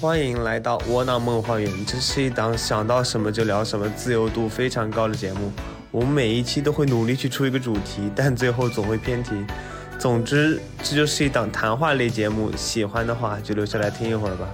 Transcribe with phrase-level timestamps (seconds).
[0.00, 5.52] 欢迎来到窝囊梦花园，这是一档想到什么就聊什么、自由度非常高的节目。
[5.90, 9.30] 我们每一期都会努力去出一个主题，但最后总会偏题。
[9.98, 12.50] 总之，这就是一档谈话类节目。
[12.56, 14.48] 喜欢的话就留下来听一会儿吧。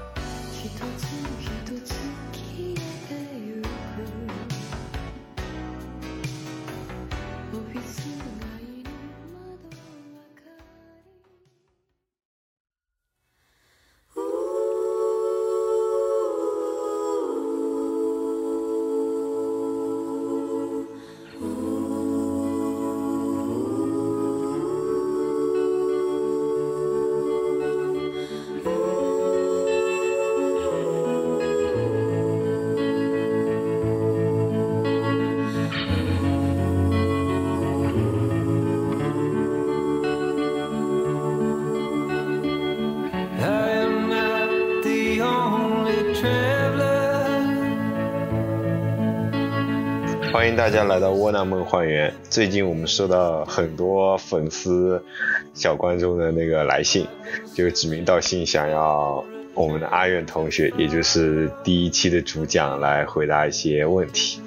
[50.70, 52.14] 大家来到窝囊梦幻园。
[52.28, 55.04] 最近我们收到很多粉丝、
[55.52, 57.04] 小观众的那个来信，
[57.52, 64.40] 就指名道姓想要我们的阿远同学，也就是第一期的主讲来回答一些问题。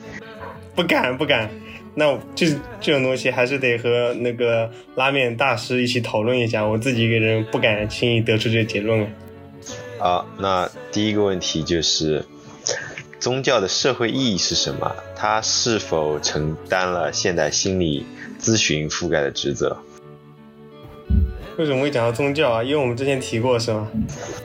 [0.74, 1.50] 不敢不敢，
[1.94, 2.48] 那这
[2.80, 6.66] 这种东西还是得和那个拉面大师一起讨论一下。
[6.66, 9.06] 我自己一个人不敢轻易得出这个结论。
[10.00, 12.24] 啊，那第一个问题就是。
[13.20, 14.93] 宗教的社会意义是什么？
[15.24, 18.06] 它是否承担了现代心理
[18.42, 19.78] 咨询覆盖的职责？
[21.58, 22.62] 为什么会讲到宗教啊？
[22.62, 23.90] 因为我们之前提过，是吗？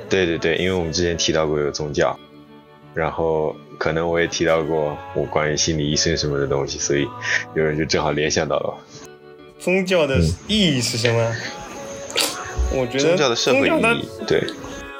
[0.08, 2.16] 对对对，因为我们之前提到过有宗教，
[2.94, 7.08] 然后可能我也提到过我关于心理医生什么的东西，所以
[7.56, 8.78] 有人就正好联想到了。
[9.58, 11.34] 宗教的意义是什么？
[12.72, 14.44] 我觉得宗教的社会意义，对。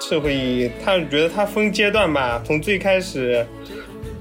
[0.01, 2.43] 社会意义，他觉得他分阶段吧。
[2.45, 3.47] 从最开始，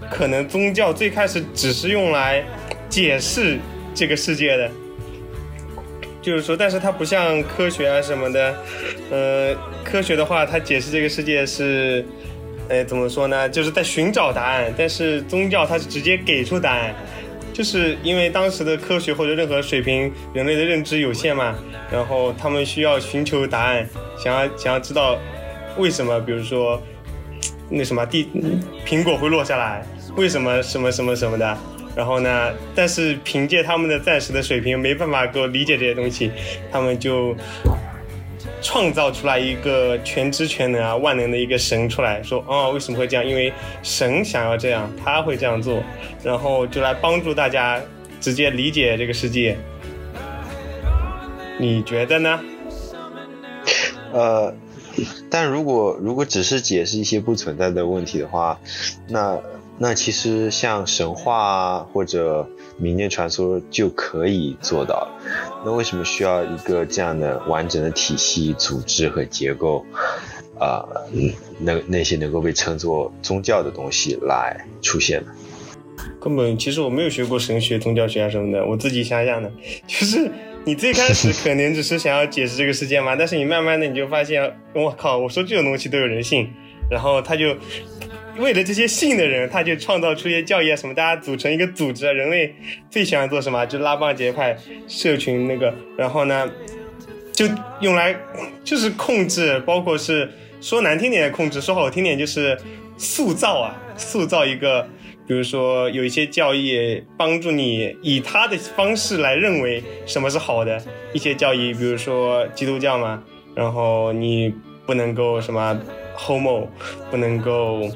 [0.10, 2.44] 可能宗教最开始只是用来
[2.90, 3.58] 解释
[3.94, 4.72] 这个世界的，
[6.22, 8.56] 就是说，但是它不像科学啊什么的。
[9.12, 12.06] 呃，科学的话，它解释这个世界是，
[12.70, 13.48] 哎，怎么说呢？
[13.50, 14.74] 就是在寻找答案。
[14.78, 16.94] 但是宗教它是直接给出答案，
[17.54, 21.56] 就是因为当时的科学或者任何水平，人类的认知有限嘛，
[21.92, 23.88] 然后他们需要寻求答案，
[24.22, 25.18] 想要想要知道。
[25.78, 26.20] 为什么？
[26.20, 26.82] 比如说，
[27.70, 28.28] 那什么地
[28.84, 29.86] 苹果会落下来？
[30.18, 31.58] 为什么什么什么什么的？
[31.96, 32.52] 然后呢？
[32.76, 36.32] 但是凭借他们的暂时的水平，没办法给我理解这些东西，
[36.72, 37.36] 他们就
[38.62, 43.26] 创造出来一个全知全能啊、万能的一个神出来，说哦，为什么会这样？
[43.26, 45.82] 因为神想要这样，他会这样做，
[46.24, 47.82] 然后就来帮助大家
[48.20, 49.58] 直接理解这个世界。
[51.60, 52.40] 你觉得呢？
[54.12, 54.54] 呃。
[55.30, 58.60] 但如果如果只是解释一些不存在的问题的话，
[59.08, 59.40] 那
[59.78, 65.08] 那其实像神话啊或者民间传说就可以做到。
[65.66, 69.86] 那为什么需要一个这样的完整的体系、组织和结构？
[70.60, 70.84] 啊，
[71.60, 75.32] 那那些能够被称作宗教的东西来出现呢？
[76.20, 79.52] 根本其实我没有学过神学、宗教学啊什么的，我自己想想的，
[79.86, 80.32] 就是。
[80.66, 86.50] 你最开始可能只是想要解释这个世界嘛，但是你慢慢的你就发现，我靠，我说这种东西都有人信，
[86.92, 87.56] 然后他就
[88.38, 92.12] 为了这些信的人，他就创造出一些教义啊什么，大家组成一个组织啊。
[92.12, 92.54] 人类
[92.90, 93.66] 最喜欢做什么？
[93.66, 96.50] 就拉帮结派、社群那个，然后呢，
[97.32, 97.46] 就
[97.82, 98.16] 用来
[98.64, 100.30] 就是控制，包括是
[100.62, 102.58] 说难听点控制，说好听点就是
[102.98, 104.88] 塑造啊，塑造一个。
[105.28, 110.82] 比如说，有一些教义帮助你以他的方式来认为什么是好的。
[111.12, 113.22] 一些教义，比如说基督教嘛，
[113.54, 114.54] 然后你
[114.86, 115.78] 不能够什么
[116.18, 116.68] homo，
[117.12, 117.90] 不能够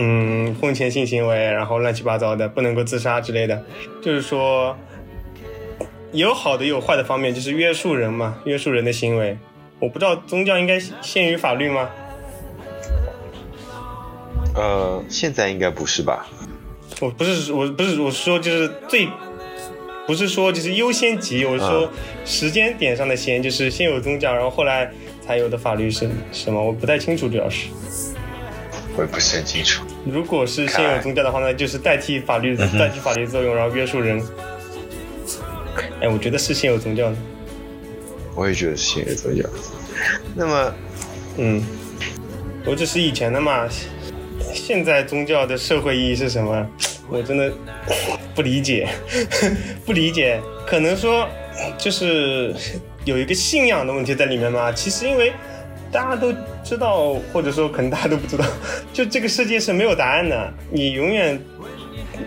[0.00, 3.60] 嗯婚前性行为，然后乱七八糟的，不能够自杀之类的。
[4.00, 4.76] 就是说，
[6.12, 9.36] 有好的有坏的方面，就是约束人嘛，约束人的行为。
[9.80, 11.90] 我不知道宗教应该限于法律吗？
[14.54, 16.28] 呃，现在应该不是吧？
[17.00, 19.08] 我不是，我不是，我说就是最，
[20.06, 21.90] 不是说就是优先级，我是说
[22.24, 24.90] 时间点上的先，就是先有宗教，然后后来
[25.26, 26.62] 才有的法律是什么？
[26.62, 27.68] 我不太清楚，主要是。
[28.96, 29.84] 我也不是很清楚。
[30.10, 34.22] 如果是现有宗教的话那，就是代替法律，代替法律作用，然后约束人。
[36.00, 37.16] 哎，我觉得是现有宗教的。
[38.34, 39.48] 我也觉得是现有宗教。
[40.34, 40.74] 那么，
[41.36, 41.62] 嗯，
[42.64, 43.68] 我这是以前的嘛。
[44.54, 46.66] 现在宗教的社会意义是什么？
[47.08, 47.52] 我真的
[48.34, 48.88] 不理解，
[49.84, 50.40] 不理解。
[50.66, 51.28] 可能说
[51.76, 52.54] 就是
[53.04, 54.70] 有一个信仰的问题在里面嘛。
[54.72, 55.32] 其实因为
[55.90, 56.32] 大家都
[56.62, 58.44] 知道，或者说可能大家都不知道，
[58.92, 61.40] 就这个世界是没有答案的，你永远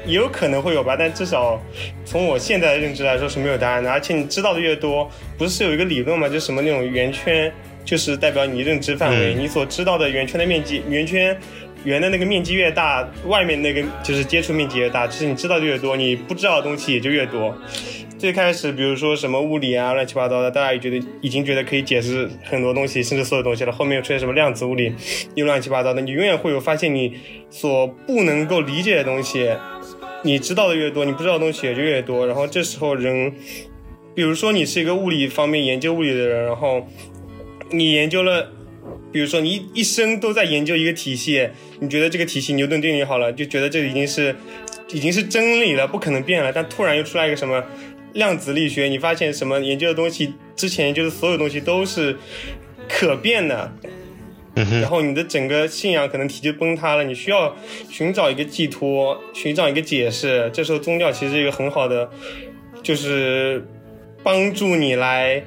[0.05, 1.61] 也有可能会有吧，但至少
[2.05, 3.91] 从我现在的认知来说是没有答案的。
[3.91, 6.27] 而且你知道的越多，不是有一个理论吗？
[6.27, 7.51] 就什么那种圆圈，
[7.85, 11.37] 就是代表你认知范围，你所知道的圆圈的面积，圆圈
[11.83, 17.55] 圆的那个面积越大，外面那个就是接触面积越大，就是你知道的越多，你不知道的东西也就越多。
[18.21, 23.71] 最开始，比如说什么物理啊，乱七八糟的，大家也觉得已经觉得可以解释很多东西，甚至所有东西了。
[23.71, 24.93] 后面又出现什么量子物理，
[25.33, 27.17] 又乱七八糟的，你永远会有发现你
[27.49, 29.49] 所不能够理解的东西。
[30.21, 32.27] 你知道的越多，你不知道的东西也就越多。
[32.27, 33.33] 然后这时候人，
[34.13, 36.87] 比如说你是一个物理方面研究物理的人，然后
[37.71, 38.51] 你研究了，
[39.11, 44.35] 比如说你一一生都在研究一个体系，你觉得这个体系牛顿定律好了，就觉得这已经是
[44.89, 46.53] 已经是真理了，不可能变了。
[46.53, 47.63] 但突然又出来一个什么？
[48.13, 50.33] 量子力学，你发现什么研究的东西？
[50.55, 52.15] 之前就是所有东西都是
[52.87, 53.71] 可变的，
[54.53, 57.03] 然后你的整个信仰可能体就崩塌了。
[57.03, 57.55] 你需要
[57.89, 60.51] 寻找一个寄托，寻找一个解释。
[60.53, 62.07] 这时候宗教其实是一个很好的，
[62.83, 63.65] 就是
[64.21, 65.41] 帮助你来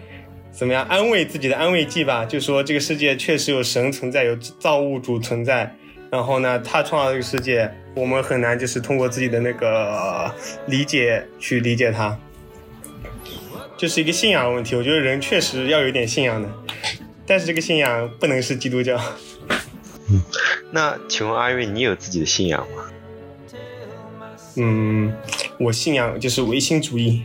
[0.50, 2.24] 怎么样安慰自己的安慰剂吧。
[2.24, 5.72] 就说这个世界确实有神存在，有造物主存在。
[6.10, 10.32] 然后呢，他创造这个世界，我们很难就是通过自己的那个
[10.66, 12.18] 理解去理解它。
[13.76, 16.48] 就是一个信仰的问题，我觉得人确实要有点信仰的，
[17.26, 19.00] 但是这个信仰不能是基督教。
[20.08, 20.22] 嗯，
[20.70, 22.84] 那请问阿月，你有自己的信仰吗？
[24.56, 25.12] 嗯，
[25.58, 27.22] 我信仰就是唯心主义，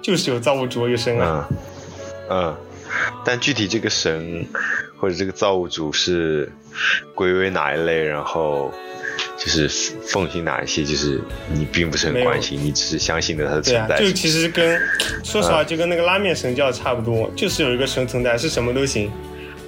[0.00, 1.48] 就是有造物主有神啊。
[2.30, 2.56] 嗯，
[3.24, 4.46] 但具体这个神
[4.98, 6.50] 或者这个造物主是
[7.14, 8.72] 归为哪一类，然后？
[9.36, 9.68] 就是
[10.06, 11.20] 奉行哪一些，就是
[11.52, 13.98] 你并不是很关心，你只是相信的它的存在。
[13.98, 14.80] 就其实跟
[15.22, 19.10] 说实话，就跟那个拉面神教差不多，就是有一个神存在，是什么都行，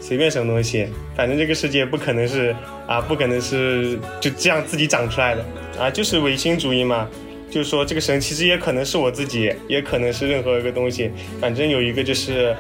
[0.00, 2.55] 随便什么东西，反正这个世界不可能是
[2.87, 5.44] 啊，不可能是就这样自己长出来的
[5.79, 7.08] 啊，就是唯心主义嘛。
[7.50, 11.11] 就是说这个神其实也可能是我自己，也可能是任何一个东西，
[11.41, 12.55] 反正有一个就是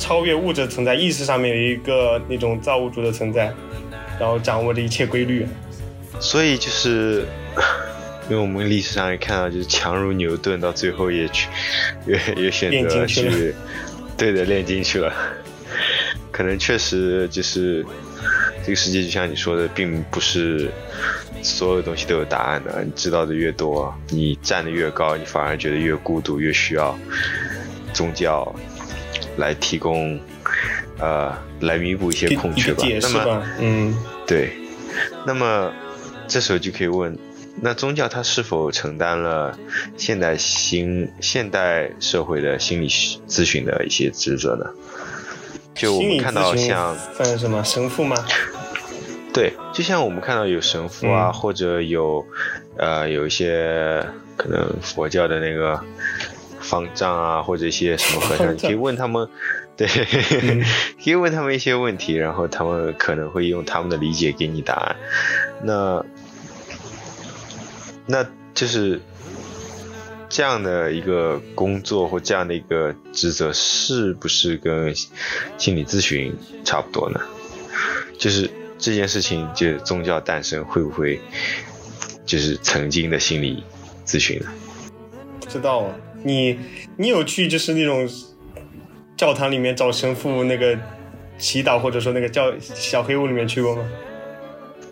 [0.00, 3.52] 超越物质存在，意识上面有一个那种造物主的存在，
[4.18, 5.46] 然后掌握着一切规律。
[6.20, 7.24] 所以就是，
[8.28, 11.48] 因为我们历史上也看到，就是强如牛顿，到最后也去，
[12.06, 13.54] 也也选择去，
[14.18, 15.12] 对的，炼金去了。
[16.30, 17.84] 可能确实就是
[18.64, 20.70] 这个世界，就像你说的，并不是
[21.42, 22.84] 所有东西都有答案的。
[22.84, 26.96] 你知道的越多，你站的越高，你反而觉得越孤独，越需要
[27.94, 28.54] 宗教
[29.38, 30.20] 来提供，
[30.98, 32.84] 呃，来弥补一些空缺吧。
[33.00, 33.96] 那么，嗯，
[34.26, 34.52] 对，
[35.26, 35.72] 那么。
[36.30, 37.18] 这时候就可以问，
[37.60, 39.58] 那宗教它是否承担了
[39.96, 44.64] 现代心现代社会的心理咨询的一些职责呢？
[45.74, 48.16] 就我们看到像算什么神父吗？
[49.34, 52.24] 对，就像我们看到有神父啊，或者有
[52.76, 54.06] 呃有一些
[54.36, 55.80] 可能佛教的那个
[56.60, 59.28] 方丈啊，或者一些什么和尚， 你可以问他们，
[59.80, 59.88] 对，
[61.02, 64.96] 可以问他们一些问题，然后他们可能会用他们的理解给你答案。
[65.62, 66.04] 那
[68.04, 69.00] 那就是
[70.28, 74.94] 这样的一个工作或这样的一个职责，是不是跟
[75.56, 77.18] 心理咨询差不多呢？
[78.18, 81.18] 就是这件事情，就宗教诞生会不会
[82.26, 83.64] 就是曾经的心理
[84.04, 84.52] 咨询呢？
[85.40, 86.58] 不知道啊，你
[86.98, 88.06] 你有去就是那种
[89.20, 90.74] 教堂里面找神父那个
[91.36, 93.84] 祈祷，或者说那个教小黑屋里面去过吗？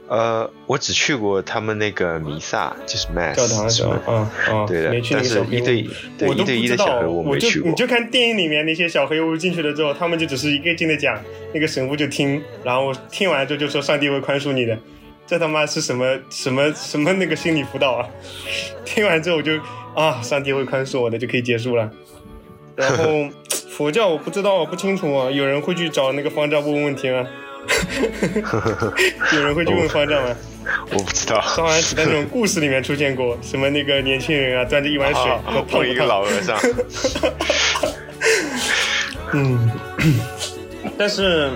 [0.07, 4.03] 呃，我只去过他们那个弥撒，就是 mass，教堂是吧？
[4.07, 4.91] 嗯嗯，对的。
[5.11, 5.83] 但是一对
[6.19, 7.71] 对一对一的小黑屋我去过。
[7.71, 11.19] 你就看电影里面那些小黑屋进去了之后，他们就只是一个劲的讲，
[11.55, 14.79] 那个神父就听，然后听完之后就说上帝会宽恕你的。
[15.27, 18.07] 这他妈是什么什么什么那个心理辅导啊？
[18.85, 19.53] 听完之后我就
[19.95, 21.91] 啊，上帝会宽恕我的就可以结束了。
[22.77, 23.05] 然后
[23.79, 25.31] 佛教我不知道，我不清楚啊。
[25.31, 27.25] 有人会去找那个方丈问问问题吗？
[29.33, 30.35] 有人会去问方丈吗？
[30.91, 31.41] 我不知道。
[31.41, 35.23] 好像只在那种故事里面出现过，什么那个年轻人啊，端着一碗水，
[35.71, 36.59] 碰一个老和尚。
[39.33, 39.71] 嗯，
[40.99, 41.49] 但是，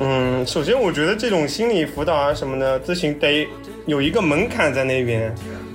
[0.00, 3.46] 嗯，首先我觉得这种心理辅导啊什么的咨询得
[3.84, 5.30] 有一个门槛在那边，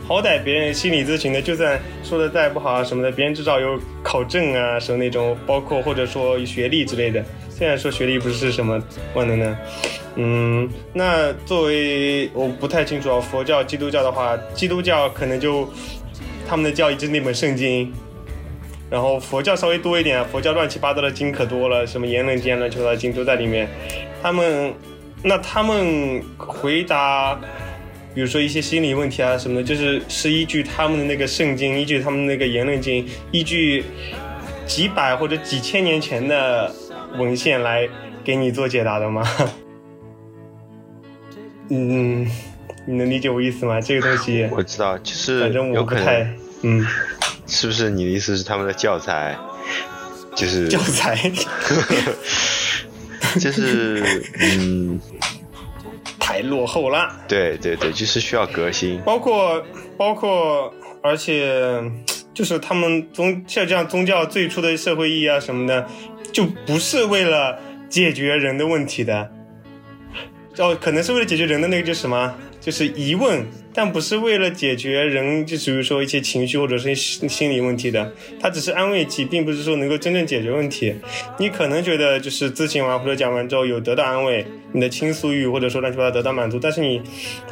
[0.07, 7.23] 好歹别人心理咨询的，就算说的再不好啊什么的，别人至少有考证啊什么那种，包括或者说学历之类的。
[7.49, 8.81] 虽然说学历不是什么
[9.13, 9.57] 万能的，
[10.15, 15.69] 嗯，那作为我不太清楚啊，佛教、基督教的话，基督教可能就
[16.47, 17.93] 他们的教义就是那本圣经，
[18.89, 23.69] 然后佛教稍微多一点，佛教乱七八糟的经可多了，什么言论经、乱七八糟经都在里面。
[24.23, 24.73] 他们
[25.21, 27.39] 那他们回答，
[28.13, 33.83] 比如说一些心理问题啊什么的，就是是依据他们的那个圣经，依据他们那个言论经，依据
[34.65, 36.73] 几百或者几千年前的
[37.17, 37.87] 文献来
[38.23, 39.27] 给你做解答的吗？
[41.69, 42.27] 嗯，
[42.85, 43.79] 你能理解我意思吗？
[43.79, 46.87] 这个东西我知道，就是反正我有可不太能，嗯，
[47.47, 49.37] 是不是你的意思是他们的教材，
[50.35, 51.17] 就是教材。
[53.39, 54.03] 就是
[54.41, 54.99] 嗯，
[56.31, 57.13] 太落后了。
[57.27, 59.01] 对对对，就是需要革新。
[59.01, 59.61] 包括
[59.97, 60.73] 包括，
[61.03, 61.83] 而且
[62.33, 65.85] 就是他们宗像这样宗教最初的社会意义啊什么的，
[66.31, 67.59] 就不是为了
[67.89, 69.29] 解决人的问题的，
[70.57, 80.93] 哦，可能是为了解决人的那个就是什么，就是疑问，但不是为了解决人，就比如说一些情绪或者是心理问题的，它只是安慰剂，并不是说能够真正解决问题。
[81.39, 87.01] 你可能觉得就是咨询完或者讲完之后有得到安慰，你的倾诉欲或者说乱七八糟得到满足，但是你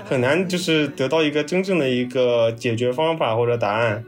[0.06, 4.04] 很难就是得到一个真正的一个解决方法或者答案。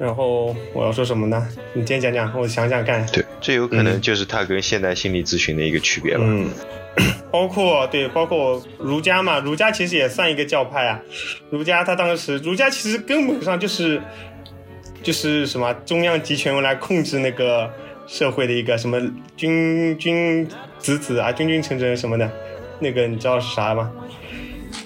[0.00, 1.46] 然后我要说什么呢？
[1.74, 3.04] 你先讲讲，我想想看。
[3.12, 6.24] 对，这有可能就是它跟现代心理咨询的一个区别吧。
[6.26, 6.48] 嗯，
[7.30, 10.98] 包括对，包括儒家嘛，儒家其实也算一个教派啊。
[11.50, 14.00] 儒家他当时，儒家其实根本上就是
[15.02, 17.70] 就是什么中央集权用来控制那个
[18.06, 18.98] 社会的一个什么
[19.36, 22.30] 君君子子啊，君君臣臣什么的，
[22.78, 23.92] 那个你知道是啥吗？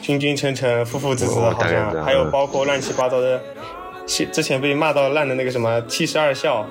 [0.02, 3.40] 君君臣臣，父父子子，好像还有嗯包括乱七八糟的，
[4.06, 6.66] 之之前被骂到烂的那个什么七十二孝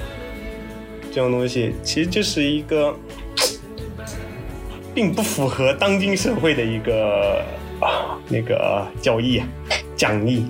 [1.11, 2.95] 这种东西，其实就是一个。
[4.95, 7.43] 并不符合当今社会的一个
[7.79, 9.47] 啊那个教义啊
[9.95, 10.45] 讲义。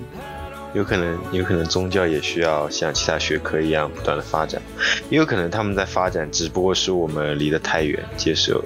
[0.74, 4.60] 有可能，有可能宗教也需要像其他学科一样不断的发展，
[5.08, 8.62] 也有可能他们在发展，只不过是我们离得太远，接受，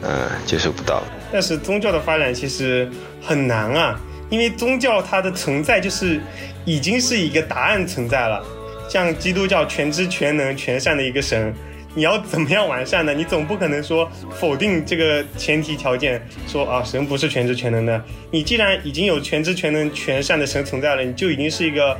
[0.00, 1.02] 呃，接受不到。
[1.32, 2.88] 但是宗教的发展其实
[3.20, 6.18] 很难啊，因为宗教它的存在就是
[6.64, 8.42] 已经是一个答案存在了。
[8.88, 11.54] 像基督教全知全能全善的一个神，
[11.94, 13.12] 你要怎么样完善呢？
[13.14, 18.02] 你总不可能说否定这个前提条件，说啊神不是全知全能的。
[18.30, 21.96] 你既然已经有全知全能全善的神存在了，你就已经是一个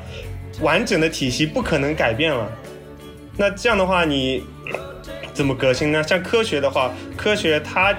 [0.61, 2.51] 完整的体系，不可能改变了。
[3.37, 4.43] 那这样的话，你
[5.33, 6.03] 怎么革新呢？
[6.03, 7.95] 像科学的话，科学它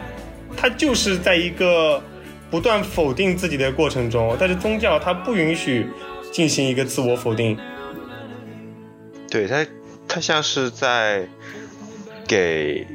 [0.58, 2.04] 它就是在一个
[2.52, 5.88] 不断否定自己的过程中，但是宗教它不允许
[6.32, 7.58] 进行一个自我否定。
[9.30, 9.66] 对它，
[10.08, 11.26] 它像是在
[12.28, 12.86] 给，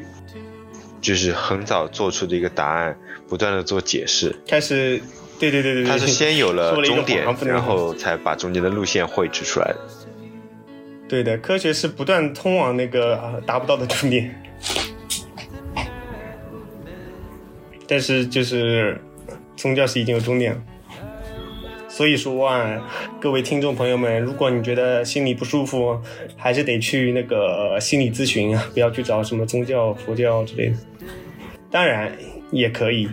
[1.00, 2.96] 就是很早做出的一个答案，
[3.26, 4.36] 不断的做解释。
[4.46, 5.00] 开始，
[5.38, 9.78] 对对对对对，他是先有了终点然后才把中间的路线绘制出来的。
[11.08, 14.42] 对的，科学是不断通往那个啊达不到的终点，
[17.88, 19.00] 但是就是
[19.56, 20.62] 宗教是已经有终点了。
[21.88, 22.86] 所以说啊，
[23.18, 25.98] 各位听众朋友们，如果你觉得心里不舒服，
[26.36, 30.76] 还是得去那个心理咨询啊，不要去找什么宗教、佛教之类的。
[31.70, 32.12] 当然
[32.50, 33.08] 也可以，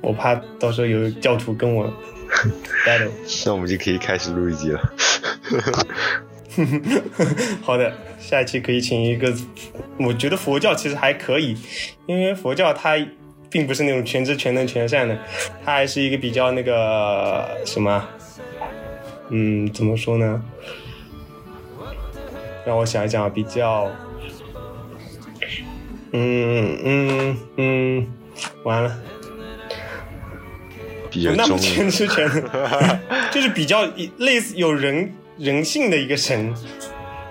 [0.00, 1.92] 我怕到时候有教徒跟我
[2.86, 3.10] battle。
[3.44, 4.92] 那我们就可以开始录一集了。
[7.62, 9.34] 好的，下一期可以请一个，
[9.98, 11.56] 我觉得佛教其实还可以，
[12.06, 12.96] 因为佛教它
[13.50, 15.18] 并不是那种全知全能全善的，
[15.64, 18.08] 他还是一个比较那个什么，
[19.30, 20.42] 嗯，怎么说呢？
[22.66, 23.90] 让我想一想啊，比较，
[26.12, 28.06] 嗯嗯嗯，
[28.64, 28.98] 完了，
[31.10, 33.00] 比较不那么全知全能，
[33.32, 33.88] 就是比较
[34.18, 36.54] 类似有人人性的一个神。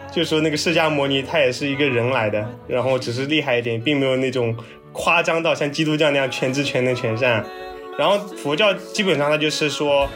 [0.10, 4.56] 就是说那个释迦摩尼他也是一个人来的，然后只是厉害一点，并没有那种
[4.98, 7.46] 夸张到像基督教那样全知全能全善。
[8.00, 10.10] 然后佛教基本上它就是说，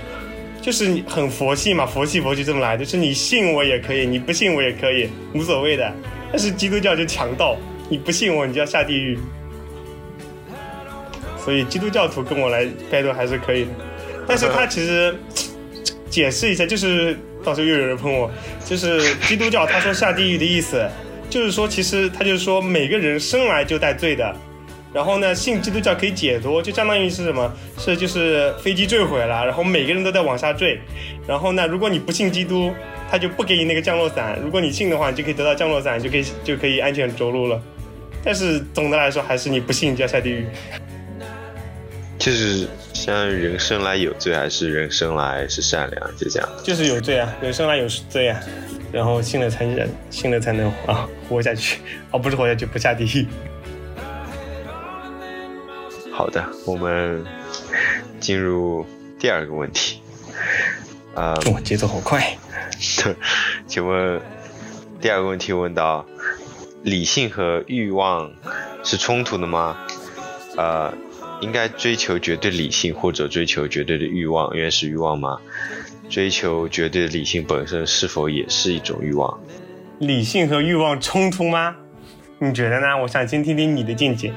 [0.60, 5.94] 就是很佛系嘛，佛系佛系这么来，就是你信我也可以，你不信我也可以，无所谓的。
[6.32, 7.56] 但是基督教就强盗，
[7.90, 9.18] 你不信我你就要下地狱。
[11.44, 13.72] 所以基督教徒跟我来 battle 还是可以的，
[14.28, 15.16] 但是他其实
[16.10, 18.30] 解释一下，就是到时候又有人喷我，
[18.64, 20.88] 就是基督教他说下地狱的意思，
[21.32, 24.36] 就是说其实他就是说每个人生来就带罪的，
[24.94, 27.52] 然后呢信基督教可以解脱，就相当于是什么？
[27.78, 30.80] 是就是飞机坠毁了，然后每个人都在往下坠，
[31.28, 32.74] 然后呢如果你不信基督，
[33.10, 37.62] 他就不给你那个降落伞，如果你信的话，你就可以得到降落伞，就可以就可以安全着陆了。
[38.24, 40.46] 但是总的来说，还是你不信就要下地狱。
[42.20, 46.50] 就是像人生来有罪，还是人生来是善良，就这样。
[46.64, 48.40] 就是有罪啊，人生来有罪啊，
[48.92, 51.80] 然后信了才能信了才能啊活下去，
[52.12, 53.26] 哦不是活下去，不下地狱。
[56.22, 57.25] 好的，我们
[58.20, 58.86] 进入
[59.18, 60.04] 第二个问题。
[61.16, 62.38] 啊，哇，节奏好快。
[63.66, 64.22] 请问
[65.01, 66.06] 第二个问题问到：
[66.84, 68.32] 理性和欲望
[68.84, 69.75] 是冲突的吗？
[70.58, 70.94] 呃，
[71.42, 75.40] 应该追求绝对理性或者追求绝对的欲望，原始欲望吗？
[76.08, 79.40] 追求绝对的理性本身是否也是一种欲望？
[79.98, 81.75] 理性和欲望冲突吗？
[82.38, 82.96] 你觉得呢？
[83.01, 84.32] 我想先听听你的见解。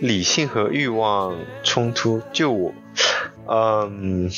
[0.00, 2.72] 理性和欲望冲突，就我，
[3.46, 4.30] 嗯，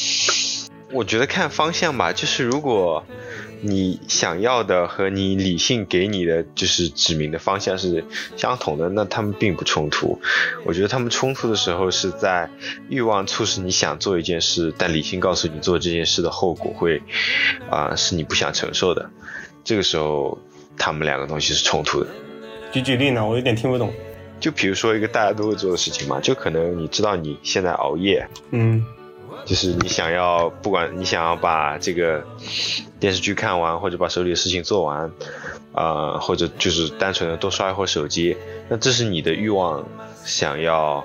[0.92, 2.12] 我觉得看方向吧。
[2.12, 3.04] 就是如果
[3.60, 8.04] 你想要的和你理性给你的就是指明的方向是
[8.36, 10.20] 相同的，那他们并不冲突。
[10.64, 12.50] 我觉得他们冲突的时候是在
[12.88, 17.00] 欲望促使你想做一件事，但理性告诉你做这件事的后果会
[17.70, 19.08] 啊是你不想承受的。
[19.62, 20.36] 这个时候，
[20.76, 22.08] 他们两个东西是冲突的。
[22.72, 23.24] 举举例呢？
[23.24, 23.92] 我有点听不懂。
[24.42, 28.84] 就比如说一个大家都会做的事情嘛，就可能你知道你现在熬夜，嗯，
[29.46, 32.26] 就是你想要不管你想要把这个
[32.98, 35.10] 电视剧看完，或者把手里的事情做完，
[35.72, 38.36] 啊，或者就是单纯的多刷一会儿手机，
[38.68, 39.86] 那这是你的欲望，
[40.24, 41.04] 想要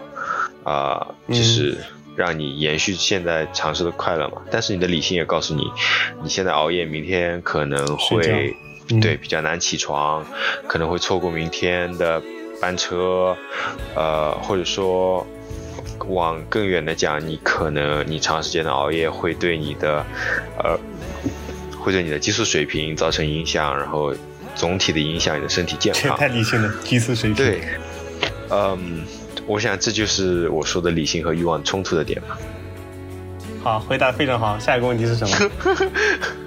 [0.64, 1.78] 啊，就是
[2.16, 4.42] 让你延续现在尝试的快乐嘛。
[4.50, 5.72] 但是你的理性也告诉你，
[6.24, 8.56] 你现在熬夜，明天可能会。
[9.02, 10.26] 对，比较难起床，
[10.66, 12.24] 可能会错过明天的
[12.60, 13.36] 班车，
[13.96, 15.26] 呃，或者说
[16.08, 20.06] 往更远的讲，你可能你长时间的熬夜会对你的，
[20.60, 20.78] 呃，
[21.80, 24.14] 会对你的激素水平造成影响，然后
[24.56, 26.18] 总体的影响你的身体健康。
[26.18, 27.36] 太理性了，激素水平。
[27.36, 27.62] 对，
[28.50, 29.04] 嗯，
[29.46, 32.38] 我想这就是我说的理性和欲望冲突的点吧。
[33.64, 34.58] 好，回答非常好。
[34.58, 35.52] 下一个问题是什么？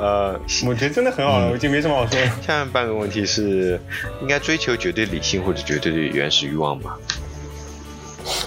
[0.00, 2.26] 呃，我觉得真的很好了，我已经没什么好说了。
[2.40, 3.78] 下面半个问题是，
[4.22, 6.94] 应该追求绝对理性或者绝对的原始欲望吗？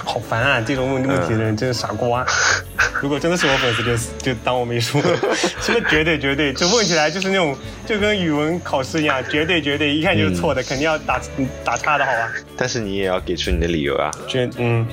[0.06, 0.62] 好烦啊！
[0.66, 2.26] 这种问问题的人真是傻瓜。
[3.02, 5.02] 如果真的是我粉丝，就就当我没说。
[5.60, 6.54] 什么绝对绝对？
[6.54, 11.20] 就问起来就是那种，就跟语文考试一样，绝对绝对，一看就是错的，肯定要打
[11.66, 12.32] 打叉的好吧？
[12.56, 14.10] 但是你也要给出你的理由啊。
[14.28, 14.88] 绝嗯，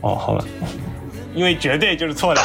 [0.00, 0.44] 哦，好了。
[1.34, 2.40] 因为绝对就是错的，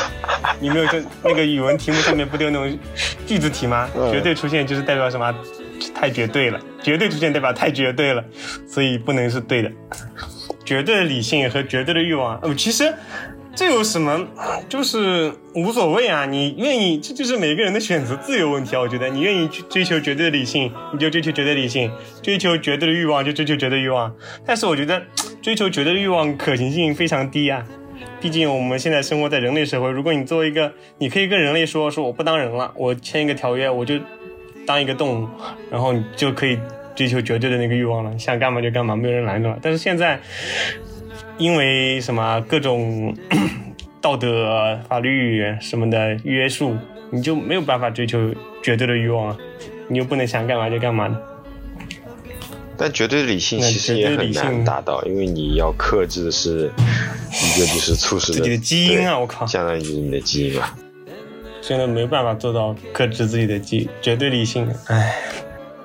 [0.59, 2.79] 你没有这那个语文题目上面不都有那种
[3.25, 3.89] 句子题吗？
[4.11, 5.33] 绝对出现就是代表什么？
[5.93, 8.23] 太绝对了，绝对出现代表太绝对了，
[8.67, 9.71] 所以不能是对的。
[10.65, 12.93] 绝对的理性和绝对的欲望，哦，其实
[13.55, 14.27] 这有什么？
[14.67, 18.81] 就是无所谓啊，你愿意，这就是每个人的选择自由问题啊。
[18.81, 21.89] 我觉得你愿意去追求绝对的理性，你就追求绝对理性；
[22.21, 24.13] 追求绝对的欲望，就追求绝对欲望。
[24.45, 25.01] 但是我觉得
[25.41, 27.63] 追求绝对的欲望可行性非常低啊。
[28.19, 33.95] 毕竟我们现在生活在人类社会，如果你作为一个，你可以跟人类说说我不当人了，我签一个条约，我就
[34.65, 35.27] 当一个动物，
[35.71, 36.57] 然后你就可以
[36.95, 39.57] 追求绝对的那个欲望了，想干嘛就干嘛，没有人拦着。
[39.61, 40.19] 但是现在，
[41.37, 43.15] 因为什么各种
[44.01, 46.75] 道德、法律什么的约束，
[47.11, 49.37] 你就没有办法追求绝对的欲望了，
[49.87, 51.21] 你又不能想干嘛就干嘛的。
[52.77, 56.71] 但绝对理性其实也很难达到，因为你要克制的是
[57.31, 59.17] 一个就是促使自己的基因啊！
[59.17, 60.77] 我靠，相当于就是你的基因吧。
[61.61, 65.13] 真的没办法做到克制自己的基绝对理性，唉。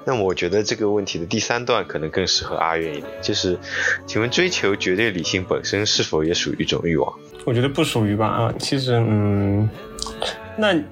[0.05, 3.57] 那么我觉得这个问题的第三段可能更适合阿远一点，就是，
[4.05, 7.13] 请问追求绝对理性本身是否也属于一种欲望？
[7.45, 9.69] 我觉得不属于吧啊，其实嗯，
[10.59, 10.83] 那你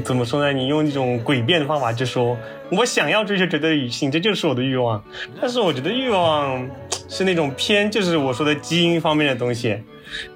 [0.02, 0.52] 怎么说呢？
[0.52, 2.36] 你用一种诡辩的方法就说。
[2.70, 5.04] 我想要追求绝对理性，这就是我的欲望。
[5.40, 6.68] 但是我觉得欲望
[7.08, 9.78] 是那种偏，就是我说的基因方面的东西，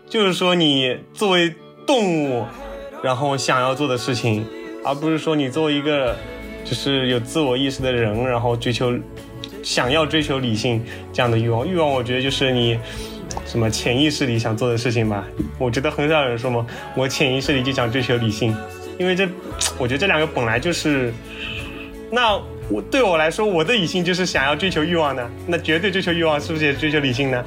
[0.08, 1.52] 就是说你作为
[1.86, 2.44] 动物，
[3.02, 4.46] 然后想要做的事情，
[4.84, 6.14] 而不是说你作为一个
[6.64, 8.94] 就是有自我意识的人，然后追求
[9.62, 11.66] 想要追求理性这样的欲望。
[11.66, 12.78] 欲望，我觉得就是你
[13.46, 15.26] 什么潜意识里想做的事情吧。
[15.58, 18.54] 我觉得很少有人说嘛，我潜意识里就想追求理性，
[18.98, 19.26] 因为这，
[19.78, 21.12] 我觉得这两个本来就是。
[22.10, 25.30] 那我对我来说，我的理性就是想要追求欲望的。
[25.46, 27.44] 那绝对追求欲望，是不是也追求理性呢？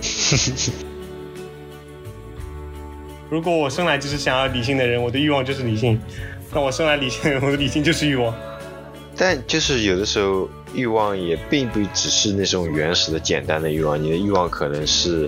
[3.27, 5.99] 如果我生来就是想要理性的人，我的欲望就是理性。
[6.53, 8.31] 那我生来理性，我的理性就是欲望。
[9.17, 13.99] 但就是有的时候，欲望也并不只是那种原始的、简单的欲望。
[13.99, 15.27] 你的欲望可能是，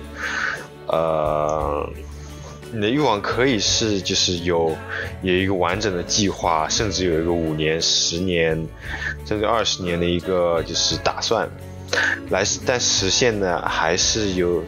[0.85, 1.89] 呃。
[2.73, 4.75] 你的欲望可以是，就是有
[5.21, 8.67] 有一个完整的计划，甚至有一个五年、十年，
[9.25, 11.47] 甚至二十年的一个就是打算，
[12.31, 14.63] 来，但实现呢还是有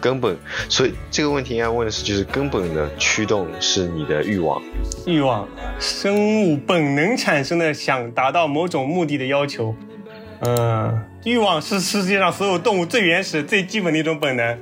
[0.00, 0.36] 根本。
[0.68, 4.62] 所以这个问题应该问的是，就是根本的驱动是你的欲望。
[5.04, 5.48] 欲望，
[5.80, 9.74] 生物本能产生的想达到某种目的的要求。
[10.42, 14.56] 嗯，欲望是世界上所有动物最原始、最基本的一种本能。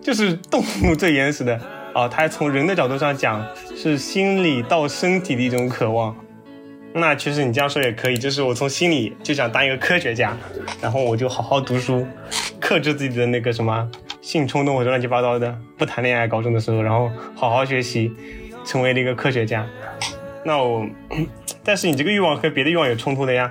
[0.00, 1.60] 就是动物最原始的
[1.94, 3.44] 啊，它从人的角度上讲
[3.76, 6.16] 是心理到身体的一种渴望。
[6.94, 10.36] 那其实你这样说也可以，就是我从心里就想当一个科学家，
[10.80, 12.06] 然后我就好好读书，
[12.60, 18.12] 克制自己的那个什么性冲动或者乱七八糟的，不谈恋爱，高中的时候，然后好好学习，
[18.64, 19.66] 成为了一个科学家。
[20.44, 20.86] 那我，
[21.64, 23.50] 但是你这个欲望和别的欲望有冲突的呀，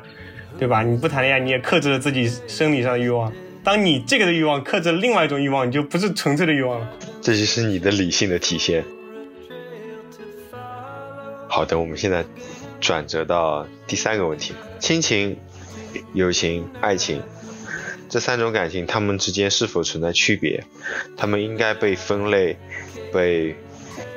[0.59, 0.83] 对吧？
[0.83, 3.31] 你不谈恋爱，你也克制了自己生理上的欲望。
[3.63, 6.87] 当你这个的欲望克制了另外一种欲望，你就不是纯粹的欲望了。
[7.21, 8.83] 这就是你的理性的体现。
[11.47, 12.25] 好的，我们现在。
[12.81, 15.37] 转折到第三个问题：亲情、
[16.13, 17.21] 友情、爱情
[18.09, 20.63] 这三种感情，它们之间是否存在区别？
[21.15, 22.57] 它们应该被分类、
[23.13, 23.55] 被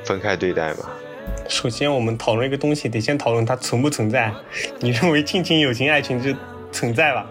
[0.02, 0.88] 分开对待吗？
[1.46, 4.32] 首先，我们讨论一个东西，得先讨论它存不存在。
[4.80, 6.34] 你认为亲情、友情、爱情就
[6.72, 7.26] 存在吧？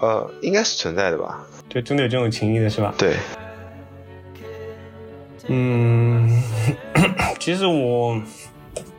[0.00, 1.42] 呃，应该是存在的吧？
[1.70, 2.94] 就真的有这种情谊的是吧？
[2.98, 3.16] 对。
[5.50, 6.42] 嗯，
[7.38, 8.18] 其实我。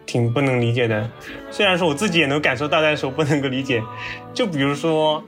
[0.03, 1.09] 挺不能理解的，
[1.51, 3.81] 虽然说我自己也能感受到，但是我不能够理解。
[4.33, 5.23] 就比如说，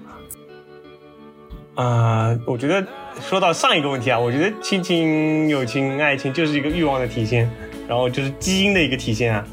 [1.76, 2.86] 啊，我觉得
[3.22, 7.50] 说到上一个问题啊，我觉得亲情、友情、爱情就是一个欲望的体现，
[7.88, 9.48] 然后就是基因的一个体现啊。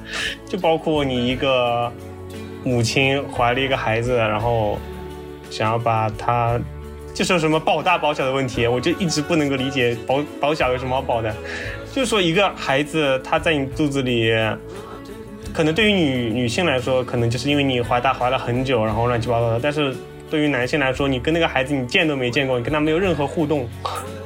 [0.49, 1.93] 就包括你一个
[2.65, 4.81] 母亲怀了一个孩子，然后
[5.49, 6.59] 想要把他，
[7.25, 11.35] 就是什么保大保小的问题，我就一直不能够理解保保小有什么好保的。
[11.93, 14.33] 就是说一个孩子他在你肚子里。
[15.53, 19.59] 可能对于女女性来说，可能就是因为你怀他怀了很久，然后乱七八糟的。
[19.61, 19.93] 但是
[20.31, 23.69] 对于男性来说，你跟那个孩子你见都没见过，你跟他没有任何互动，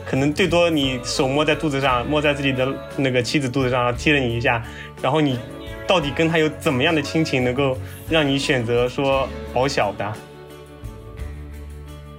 [0.06, 4.62] 可能最多你手摸在肚子上，摸在自己的那个妻子肚子上，踢了你一下，
[5.00, 5.38] 然后你
[5.86, 7.76] 到底跟他有怎么样的亲情，能够
[8.08, 10.12] 让你选择说保小的？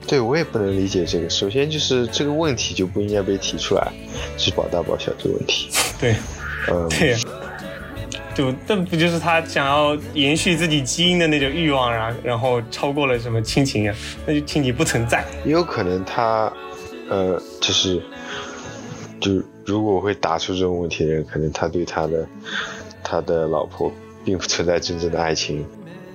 [0.08, 1.30] 对我也不能理解这个。
[1.30, 3.92] 首先就是这个问题就不应该被提出来，
[4.38, 5.70] 是保大保小这个问题。
[6.00, 6.16] 对，
[6.70, 7.16] 嗯，对。
[8.36, 12.14] 就这不就是他想要延续自己基因的那种欲望啊？
[12.22, 13.96] 然后超过了什么亲情啊？
[14.26, 15.24] 那就亲情不存在。
[15.46, 16.52] 也有可能他，
[17.10, 18.02] 呃，就是，
[19.22, 22.28] 就如果会答出这种问题的人，可能他对他的
[23.02, 23.90] 他的老婆
[24.26, 25.66] 并不存在真正的爱情，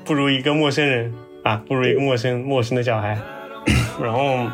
[0.04, 1.10] 不如一个陌生人
[1.42, 3.18] 啊，不如一个陌生陌生的小孩。
[4.02, 4.46] 然后，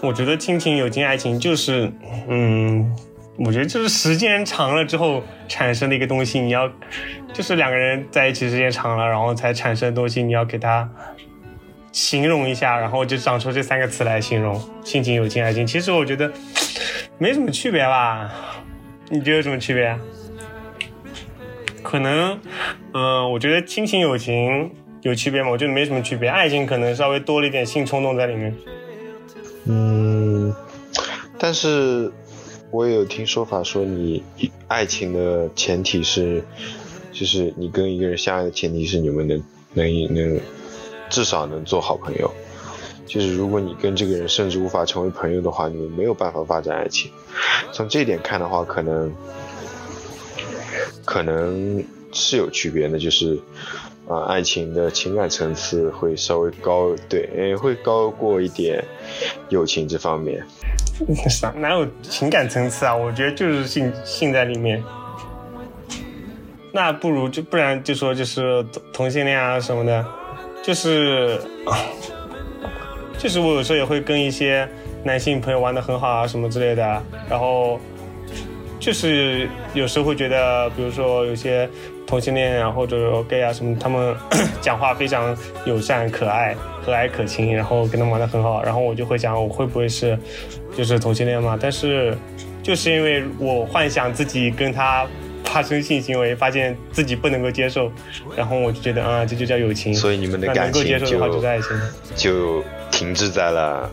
[0.00, 1.92] 我觉得亲情、友情、爱情就是，
[2.28, 2.94] 嗯。
[3.42, 6.70] 我觉得就是时间长了之后产生的一个东西，你要
[7.32, 10.86] 就是两个人在一起时间长了，然后才产生的东西，你要给它
[11.90, 15.66] 形容一下，然后就长出这三个词来形容亲情、友情、爱情。
[15.66, 16.30] 其实我觉得
[17.16, 18.30] 没什么区别吧？
[19.08, 19.96] 你觉得有什么区别？
[21.82, 22.38] 可能，
[22.92, 24.70] 嗯，我觉得亲情、友情
[25.02, 25.50] 有区别吗？
[25.50, 26.28] 我觉得没什么区别。
[26.28, 28.56] 爱情可能稍微多了一点性冲动在里面。
[29.66, 30.54] 嗯，
[31.38, 32.12] 但是。
[32.72, 34.22] 我有听说法说，你
[34.68, 36.40] 爱情的前提是，
[37.10, 40.40] 就是你跟一个人相爱的前提是你们能能能
[41.08, 42.32] 至少能做好朋友。
[43.06, 47.10] 就是如果你跟这个人甚至无法成为朋友的话，你们没有办法发展爱情。
[47.72, 49.12] 从这一点看的话，可能
[51.04, 53.36] 可能是有区别的，就是
[54.10, 58.84] 啊，爱情的情感层次会稍微高，对，会高过一点
[59.50, 60.44] 友情这方面。
[61.28, 61.50] 啥？
[61.56, 62.94] 哪有情感层次啊？
[62.94, 64.82] 我觉得就是性性在里面。
[66.72, 70.04] 那不如就不然就说就是同性恋啊什么的，
[70.60, 71.40] 就是
[73.16, 74.68] 就是我有时候也会跟一些
[75.04, 77.78] 男性朋友玩的很好啊什么之类的，然后
[78.80, 81.68] 就是有时候会觉得，比如说有些
[82.10, 84.14] 同性恋啊或者 gay 啊什么，他们
[84.60, 86.54] 讲话非常友善可爱。
[86.82, 90.18] 和蔼可亲，然后跟他玩的很好，然后我就会想，我会不会是，
[90.74, 91.58] 就是同性恋嘛？
[91.60, 92.16] 但是，
[92.62, 95.06] 就是因为我幻想自己跟他
[95.44, 97.92] 发生性行为，发现自己不能够接受，
[98.34, 99.92] 然后我就觉得啊，这就叫友情。
[99.92, 101.06] 所以你们的感情就
[102.16, 102.64] 就
[103.00, 103.90] 停滞在了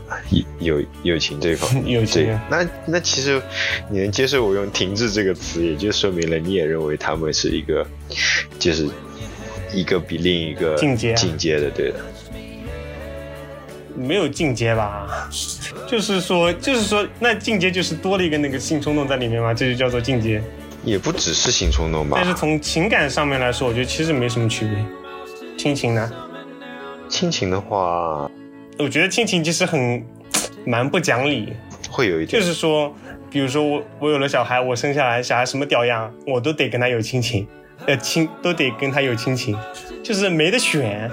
[0.60, 1.70] 友友情这一方。
[1.88, 2.38] 友情。
[2.50, 3.41] 那那其实
[3.89, 7.88] 你能接受我用“停滞”这个词，也就说明了你也认为他们是一个，
[8.60, 8.89] 就是
[9.74, 12.00] 一个比另一个进阶进阶的，对的。
[13.96, 15.30] 没有进阶吧？
[15.88, 20.43] 就是说，就是说，那进阶就是多了一个那个性冲动在里面嘛，这就叫做进阶。
[20.84, 22.17] 也不只是性冲动吧。
[22.20, 24.86] 但是从情感上面来说，我觉得其实没什么区别。
[25.58, 26.12] 亲情呢？
[27.08, 28.30] 亲情的话，
[28.79, 30.03] 我觉得亲情其实很
[30.65, 31.53] 蛮不讲理。
[31.89, 32.39] 会有一点。
[32.39, 32.93] 就是说，
[33.31, 37.47] 比如说我我有了小孩，我生下来小孩什么屌样，我都得跟他有亲情，
[37.87, 39.57] 呃亲都得跟他有亲情，
[40.03, 41.09] 就是没得选。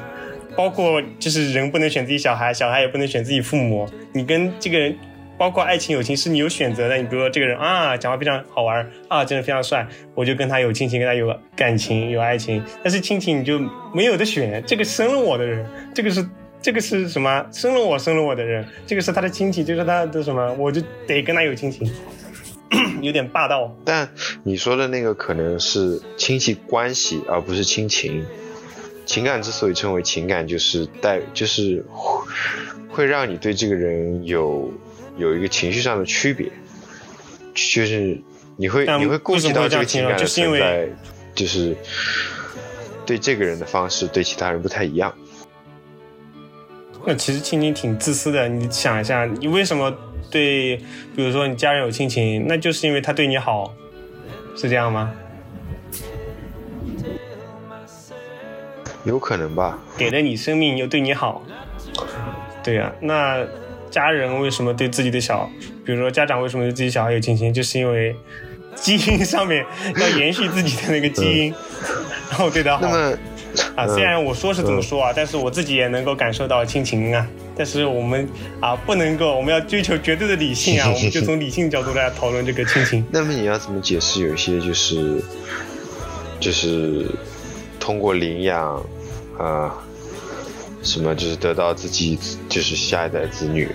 [0.57, 3.89] 包括就是人不能选自己小孩，小孩也不能选自己父母。
[4.13, 4.97] 你跟这个人
[5.37, 6.97] 包括爱情、友情，是你有选择的。
[6.97, 12.63] 你比如说这个人啊，讲话非常好玩啊，真的非常帅，我就跟他有亲情，跟他有感情、有爱情。
[12.85, 13.59] 但是亲情你就
[13.93, 16.25] 没有的选，这个生了我的人，这个是
[16.65, 17.45] 这个是什么？
[17.53, 20.51] 生了我生了我的人，这个是他的亲戚，就是他的什么？
[20.55, 21.87] 我就得跟他有亲情，
[23.03, 23.71] 有点霸道。
[23.85, 24.09] 但
[24.45, 28.25] 你说的那个可能是亲戚关系，而不是亲情。
[29.05, 31.85] 情感之所以称为情感，就是带，就是
[32.89, 34.73] 会让你对这个人有
[35.19, 36.51] 有一个情绪上的区别，
[37.53, 38.19] 就是
[38.57, 40.89] 你会你会顾及到这个情感的存在，
[41.35, 41.77] 就是
[43.05, 45.15] 对这个人的方式对其他人不太一样。
[47.07, 49.93] 那其实亲情挺自私的，你想一下，你为什么
[50.31, 50.77] 对，
[51.15, 53.75] 比如说你家人有亲情，那就是因为他对你好，
[54.57, 55.13] 是这样吗？
[59.05, 61.43] 有可能吧，给了你生命又对你好，
[62.63, 62.91] 对呀。
[63.01, 63.45] 那
[63.91, 65.47] 家人为什么对自己的小，
[65.85, 68.17] 比如说家长为什么对自己小孩有亲情，就是因为
[68.75, 69.63] 基因上面
[70.01, 71.55] 要延续自己的那个基因，
[72.31, 72.81] 然后对他好。
[72.81, 73.19] 那么
[73.77, 77.27] 啊，虽然我说是这么说啊，但是我自己也能够感受到亲情啊。
[77.57, 78.29] 但是我们
[78.61, 83.05] 啊，不能够，我们要追求绝对的理性啊， 我们就从理性角度来讨论这个亲情。
[83.13, 85.23] 那么你要怎么解释有一些就是
[86.41, 87.07] 就是
[87.79, 88.85] 通过领养？
[89.37, 89.75] 啊，
[90.85, 92.17] 什么就是得到自己
[92.49, 93.69] 就是下一代子女，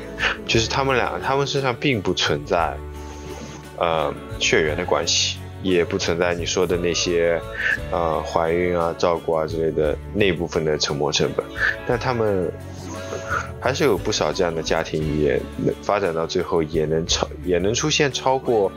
[0.48, 2.78] 就是他们俩他们身上并不存在，
[3.78, 7.40] 呃血缘的关系，也不存在你说的那些，
[7.92, 11.46] 呃怀孕啊、照顾啊之类的那部分的沉没成本，
[11.88, 12.52] 但他们。
[13.60, 18.72] 还是有不少这样的家庭，也能发展到最后，也能超，也能出现超过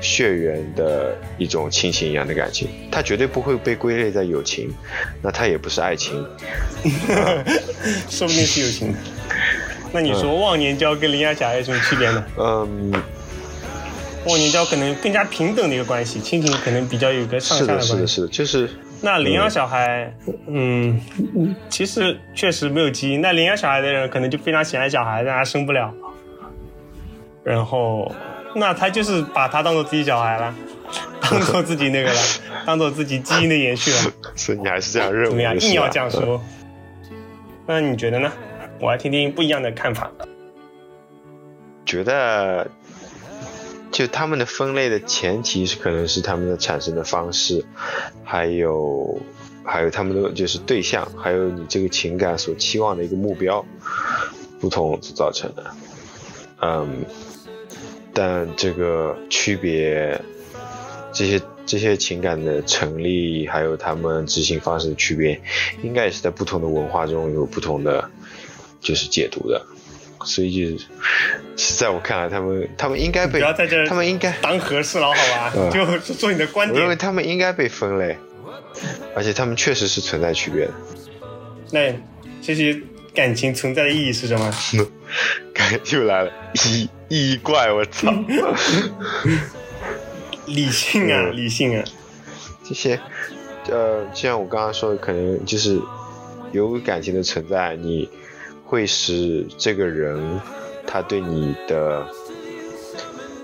[0.00, 2.68] 血缘的一种亲情一样的感情。
[2.92, 4.72] 它绝对不会被归类在友情，
[5.22, 6.14] 那它也不是爱情，
[8.08, 8.94] 说不定是友情。
[9.92, 12.24] 那你说忘年交跟林亚霞有什么区别呢？
[12.38, 12.92] 嗯，
[14.26, 17.88] 忘年交可能更加平等的一个关系，亲情可能比较有一个上下的关系。
[17.88, 18.68] 是的，是的，是的，就是。
[19.02, 20.14] 那领养小孩，
[20.46, 21.00] 嗯，
[21.70, 23.22] 其实确实没有基因。
[23.22, 25.90] 那领养小孩的人可能就非常喜爱小孩，但他生不了。
[27.42, 28.14] 然后，
[28.54, 30.54] 那他就是把他当做自己小孩了，
[31.22, 32.20] 当做自己那个了，
[32.66, 34.12] 当做自己基因的延续了。
[34.36, 35.28] 所以你还是这样认为？
[35.30, 35.58] 怎么样？
[35.58, 36.38] 硬要这样说？
[37.66, 38.30] 那你觉得呢？
[38.78, 40.10] 我来听听不一样的看法。
[41.86, 42.70] 觉得。
[44.00, 47.62] 就他们的分类的前提是，可能是他们的产生的方式，
[48.24, 49.20] 还有
[49.62, 53.62] 还有他们的就是对象，还有你这个情感所期望的一个目标
[54.58, 55.70] 不同所造成的。
[56.62, 57.04] 嗯，
[58.14, 60.18] 但这个区别，
[61.12, 65.42] 这些这些情感的成立，还有他们执行方式的区别，
[65.82, 68.10] 应该也是在不同的文化中有不同的
[68.80, 69.66] 就是解读的。
[70.24, 70.84] 所以就
[71.56, 75.98] 是，在我看来，他们他们应该被不要在这，他们应该当和事佬，好吧？
[76.04, 76.74] 就做你的观点。
[76.74, 78.18] 我认为他们应该被分类，
[79.14, 80.72] 而且他们确实是存在区别的。
[81.72, 81.94] 那
[82.42, 82.78] 这些
[83.14, 84.52] 感情存在的意义是什么？
[85.54, 88.12] 感又来了，意意义怪，我操！
[90.46, 91.84] 理性啊，理性啊！
[92.62, 93.00] 这些，
[93.70, 95.80] 呃，就像我刚刚说的，可能就是
[96.52, 98.08] 有感情的存在，你。
[98.70, 100.40] 会使这个人，
[100.86, 102.06] 他对你的，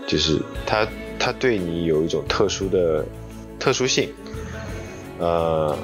[0.07, 0.87] 就是他
[1.19, 3.05] 他对你有一种特殊的
[3.59, 4.09] 特殊性，
[5.19, 5.77] 呃，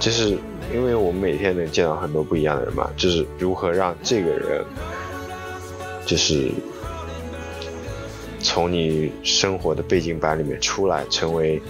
[0.00, 0.36] 就是
[0.74, 4.64] 因为我们每天能见到很多不一样的人嘛，就是如何让这个人，
[6.04, 6.50] 就是
[8.40, 11.62] 从你生活的背景板里面出来，成为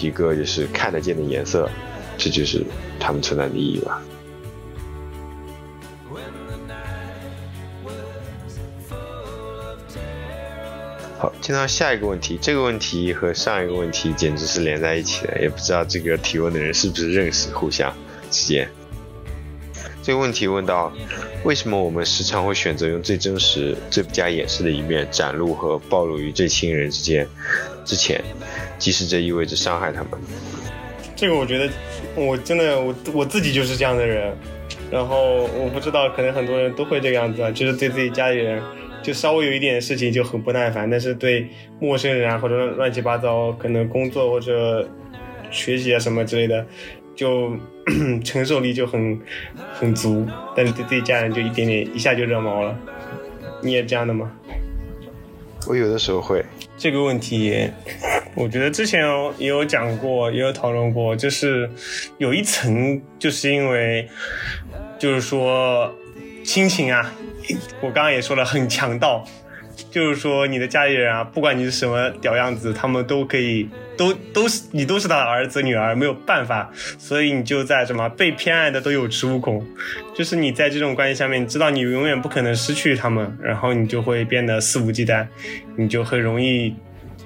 [0.00, 1.70] 一个就是看得见的颜色，
[2.18, 2.60] 这就是
[2.98, 4.02] 他们存在的意义吧。
[11.50, 12.38] 好，进到下一个问题。
[12.40, 17.92] 这个问题和上一个问题简直是连在一起的，也不知道这个提问的人是不是认识互相
[18.30, 18.68] 之间。
[20.00, 20.92] 这个问题问到：
[21.42, 27.26] 为什么我们时常会选择用最真实、最不加掩饰的一面展露和暴露于最亲人之间
[27.84, 28.22] 之前，
[28.78, 30.12] 即使这意味着伤害他们？
[31.16, 31.68] 这个我觉得，
[32.14, 34.32] 我真的我我自己就是这样的人。
[34.90, 38.62] 然后我不知道，可能很多人都会这个样子，就是对自己家里人。
[39.02, 44.88] 就稍微有一点事情就很不耐烦，但是对陌生人啊或者乱七八糟，可能工作或者
[45.50, 46.66] 学习啊什么之类的，
[47.14, 47.56] 就
[48.22, 49.18] 承受力就很
[49.72, 52.78] 很足，但是对对家人就一点点一下就惹毛了。
[53.62, 54.30] 你也这样的吗？
[55.66, 56.44] 我有的时候会。
[56.76, 57.68] 这个问题，
[58.34, 59.02] 我觉得之前
[59.38, 61.68] 也有讲过，也有讨论过，就是
[62.18, 64.08] 有一层，就是因为
[64.98, 65.90] 就是说。
[66.50, 67.14] 心情啊，
[67.80, 69.24] 我刚刚也说了很强盗，
[69.88, 79.64] 就是说你的家里人啊，不管你是什么屌样子，他们都可以，都都是你都是他的儿子女儿，没有办法，所以你就在什么被偏爱的都有恃无恐，
[80.12, 85.24] 就是你在这种关系下面，你知道你永远不可能失去他们，然后你就会变得肆无忌惮，
[85.76, 86.74] 你就很容易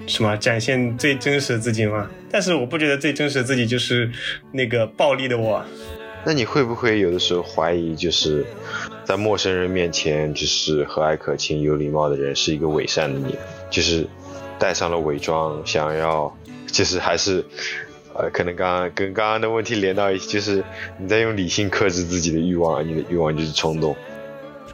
[0.05, 2.07] 什么展现最真实的自己嘛。
[2.29, 4.07] 但是我不觉得最真实的自己就是
[4.51, 5.65] 那个暴力的我。
[6.23, 8.45] 那你会不会有的时候怀疑，就是
[9.05, 13.35] 在陌生人面前，就是和蔼可亲、有礼貌的人是一个伪善的你，
[13.69, 14.05] 就是
[14.57, 17.45] 带上了伪装，想要，就是还是，
[18.15, 20.63] 呃，可能刚刚跟刚刚的问题连到一起，就是
[20.97, 23.95] 你在用理性克制自己的欲望，你的欲望就是冲动。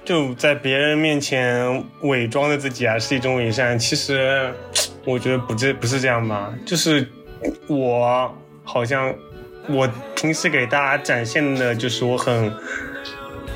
[0.05, 3.77] 就在别人面前伪装的自己啊，是一种伪善。
[3.77, 4.49] 其实
[5.05, 7.05] 我觉得不这不是这样吧，就是
[7.67, 9.13] 我好像。
[9.69, 12.51] 我平时给大家展现的就是我很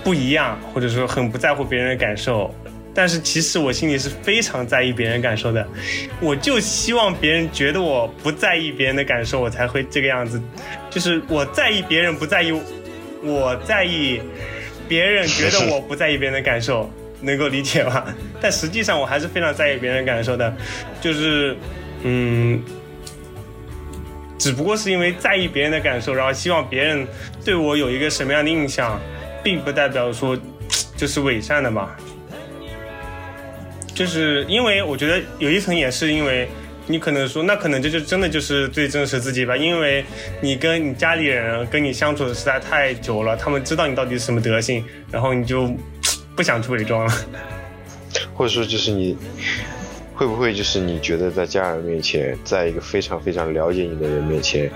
[0.05, 2.53] 不一样，或者说很不在乎别人的感受，
[2.93, 5.67] 但是其实我心里是非常在意别人感受的。
[6.21, 10.39] 我就希望别人觉得我不在意别人的感受，我才会这个样子。
[10.91, 12.53] 就是我在意别人不在意，
[13.23, 14.21] 我在意
[14.87, 16.87] 别人觉得我不在意别人的感受，
[17.21, 18.05] 能够理解吗？
[18.39, 20.55] 但实际上我还是非常在意别人感受的，
[21.01, 21.57] 就是
[22.03, 22.63] 嗯。
[24.37, 27.07] 只不过是因为在意别人的感受，然后希望别人
[27.43, 29.01] 对我有一个什么样的印象，
[29.45, 30.35] 并不代表说
[30.97, 31.91] 就是伪善的嘛。
[33.93, 36.49] 就是因为我觉得有一层也是因为
[36.87, 40.03] 你可能说，那可能这就真的就是最真实自己吧，因为
[40.41, 45.71] 你跟你家里人跟你相处的实在太久了，他们知道你到底是什么德行，然后你就
[46.35, 47.13] 不想去伪装了，
[48.33, 49.15] 或者说就是你。
[50.17, 54.71] 会不会就是你觉得在家人面前，在一个非常非常了解你的人面前，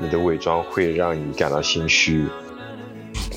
[0.00, 2.24] 你的伪装会让你感到心虚？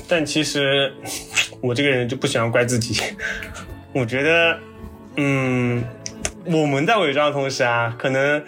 [0.08, 0.92] 但其实
[1.60, 3.00] 我这个人就不喜欢怪自己。
[3.92, 4.58] 我觉得，
[5.16, 5.84] 嗯，
[6.44, 8.42] 我们在伪装的同时啊，可能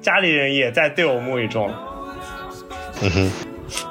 [0.00, 1.68] 家里人也在对我们伪装。
[3.02, 3.30] 嗯哼。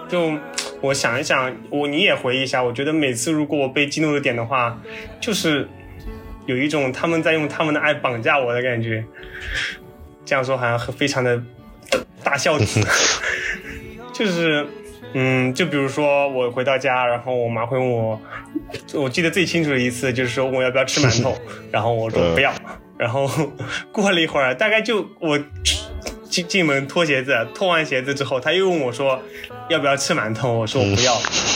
[0.08, 0.38] 就
[0.82, 4.82] 我想一想，我你也回忆一下，我觉得每次如果我被激怒的点的话，
[5.20, 5.68] 就是。
[6.48, 9.06] 有一种他们在用他们的爱绑架我的感觉，
[10.26, 11.42] 这样说好像非常的
[12.24, 12.82] 大孝子，
[14.12, 14.66] 就是，
[15.14, 18.22] 嗯，就比如说我回到家，然后我妈会问我，
[18.94, 21.36] 我记得最清楚的一次就是说我要不要吃馒头，
[21.72, 22.54] 然后我说不要，
[22.98, 23.30] 然后
[23.92, 25.40] 过了一会儿，大概就我
[26.30, 29.20] 进进门脱鞋子，脱完鞋子之后，她又问我说
[29.70, 31.14] 要不要吃馒头，我说我不要，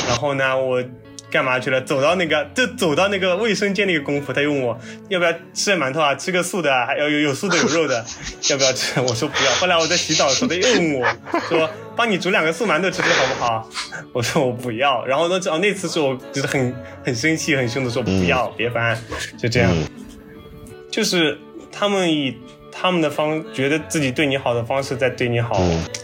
[0.08, 0.84] 然后呢我。
[1.32, 1.82] 干嘛去了？
[1.82, 6.16] 走到那个，就走到那个卫生间那个功夫，他又问我要不要吃馒头啊？
[6.16, 8.06] 吃个素的，还要有有素的有肉的，
[8.50, 9.02] 要不要吃？
[9.02, 9.52] 我说不要。
[9.56, 11.08] 后来我在洗澡的时候，他又问我
[11.50, 13.70] 说帮你煮两个素馒头吃吃好不好？
[14.14, 15.06] 我说我不要。
[15.06, 18.98] 然后呢，哦，那次是我就是很很生气、很凶的说不要，别烦，
[19.38, 19.76] 就这样。
[20.90, 21.38] 就是
[21.72, 22.38] 他们以
[22.72, 25.62] 他们的方觉得自己对你好的方式在对你好，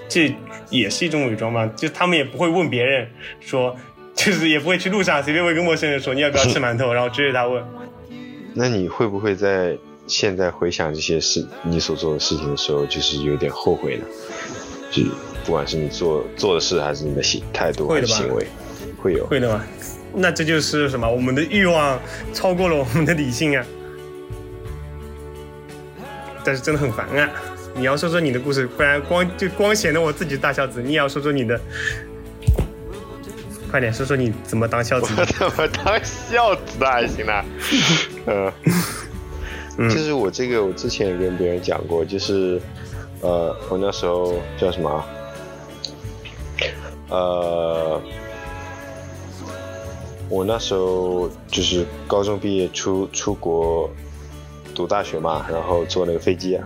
[0.10, 0.36] 这
[0.70, 1.66] 也是一种伪装吧？
[1.78, 3.08] 就他们也不会问别人
[3.40, 3.76] 说。
[4.16, 7.64] 就是也不会去路上随便问一个陌生人说你要不要吃馒头，然后追着他问。
[8.54, 14.06] 那你会不会在现在回想这些事，你所做的事情的时候，就是有点后悔呢？
[14.92, 15.04] 就
[15.46, 18.46] 不管是你做做的事，还是你的行态度、行为，
[19.02, 19.64] 会有会的吗？
[20.14, 21.10] 那这就是什么？
[21.10, 22.00] 我们的欲望
[22.34, 23.66] 超过了我们的理性啊！
[26.44, 27.30] 但是真的很烦啊！
[27.74, 30.82] 你要说说你的故事，不然光就光显得我自己大孝子。
[30.82, 31.60] 你也要说说你的。
[33.72, 35.14] 快点说说你怎么当孝子？
[35.18, 37.46] 我怎么当孝子的还行啦。
[39.78, 42.62] 嗯，就是我这个，我之前也跟别人讲过，就是
[43.22, 45.06] 呃，我那时候叫什么？
[47.08, 48.02] 呃，
[50.28, 53.90] 我那时候就是高中毕业出出国
[54.76, 56.60] 读大学嘛，然后坐那个飞机。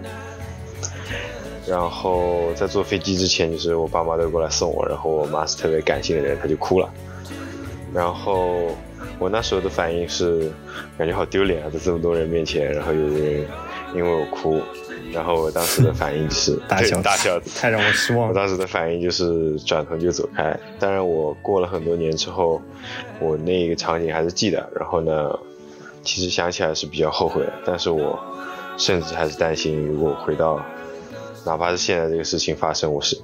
[1.68, 6.88] 然后在坐飞机之前，就是我爸妈都过来送我，然后我妈是特别感性的人，她就哭了。
[7.94, 8.68] 然后
[9.18, 10.52] 我那时候的反应是，
[10.98, 13.48] 感觉好丢脸啊，在这么多人面前，然后有人
[13.96, 14.62] 因为我哭，
[15.12, 18.28] 然后我当时的反应就是大笑大笑，太让我失望。
[18.28, 20.56] 我当时的反应就是转头就走开。
[20.78, 22.62] 当然，我过了很多年之后，
[23.20, 24.70] 我那个场景还是记得。
[24.76, 25.32] 然后呢，
[26.04, 28.20] 其实想起来是比较后悔的，但是我
[28.78, 30.64] 甚至还是担心，如果回到。
[31.46, 33.18] 哪怕是现在这个事情发生，我是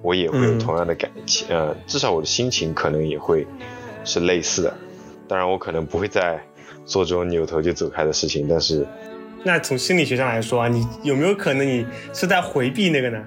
[0.00, 3.46] 我也会有同样的感情，呃，至少我的心情可能也会
[4.04, 4.74] 是类似的。
[5.26, 6.40] 当然，我可能不会再
[6.84, 8.86] 做这种扭头就走开的事情，但是，
[9.42, 13.24] 那从心理学上来说啊，你有没有可能你是在回避那个呢？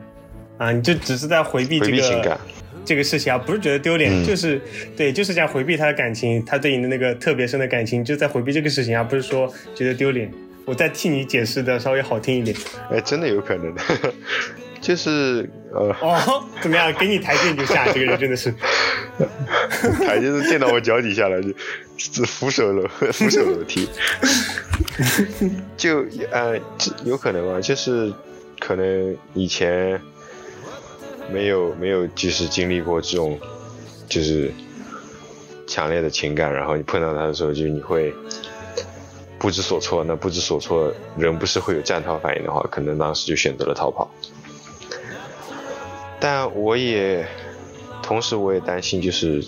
[0.58, 2.40] 啊，你就只是在回避这个情感，
[2.86, 4.62] 这个事情啊，不是觉得丢脸，嗯就是
[4.96, 10.32] 对，就是在回避他的感情，他对你的那个特别深的感情，就在回避这个事情啊，不是说觉得丢脸。
[10.68, 12.56] 我再替你解释的稍微好听一点。
[12.92, 13.82] 哎，真的有可能的，
[14.82, 16.94] 就是呃，哦，怎么样？
[16.94, 18.54] 给你台阶你就下，这个人真的是。
[20.06, 21.54] 台阶都垫到我脚底下了，就
[21.96, 23.88] 就扶手楼 扶手楼梯，
[25.78, 28.14] 就呃这有可能吧，就是
[28.60, 30.00] 可能以前
[31.32, 33.40] 没有没有就是经历过这种
[34.10, 34.52] 就是
[35.66, 38.14] 强烈的情感，然后你碰到他的时候，就你会
[39.40, 40.04] 不知所措。
[40.04, 44.10] 那不知所措，人不是会有战逃反应的话，可能当时就选择了逃跑。
[46.20, 47.28] 但我也
[48.02, 49.44] 同时我也担心，就是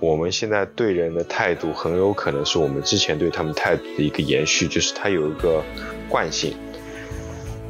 [0.00, 5.62] 我们现在对人的态度很有可能是我们之前对他们态度的一个延续，就是它有一个
[6.08, 6.56] 惯性。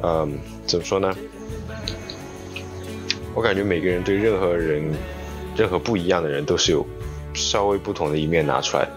[0.01, 1.15] 嗯，怎么说呢？
[3.35, 4.83] 我感觉每个人对任何人、
[5.55, 6.85] 任何不一样的人都是有
[7.33, 8.87] 稍微不同的一面拿出来。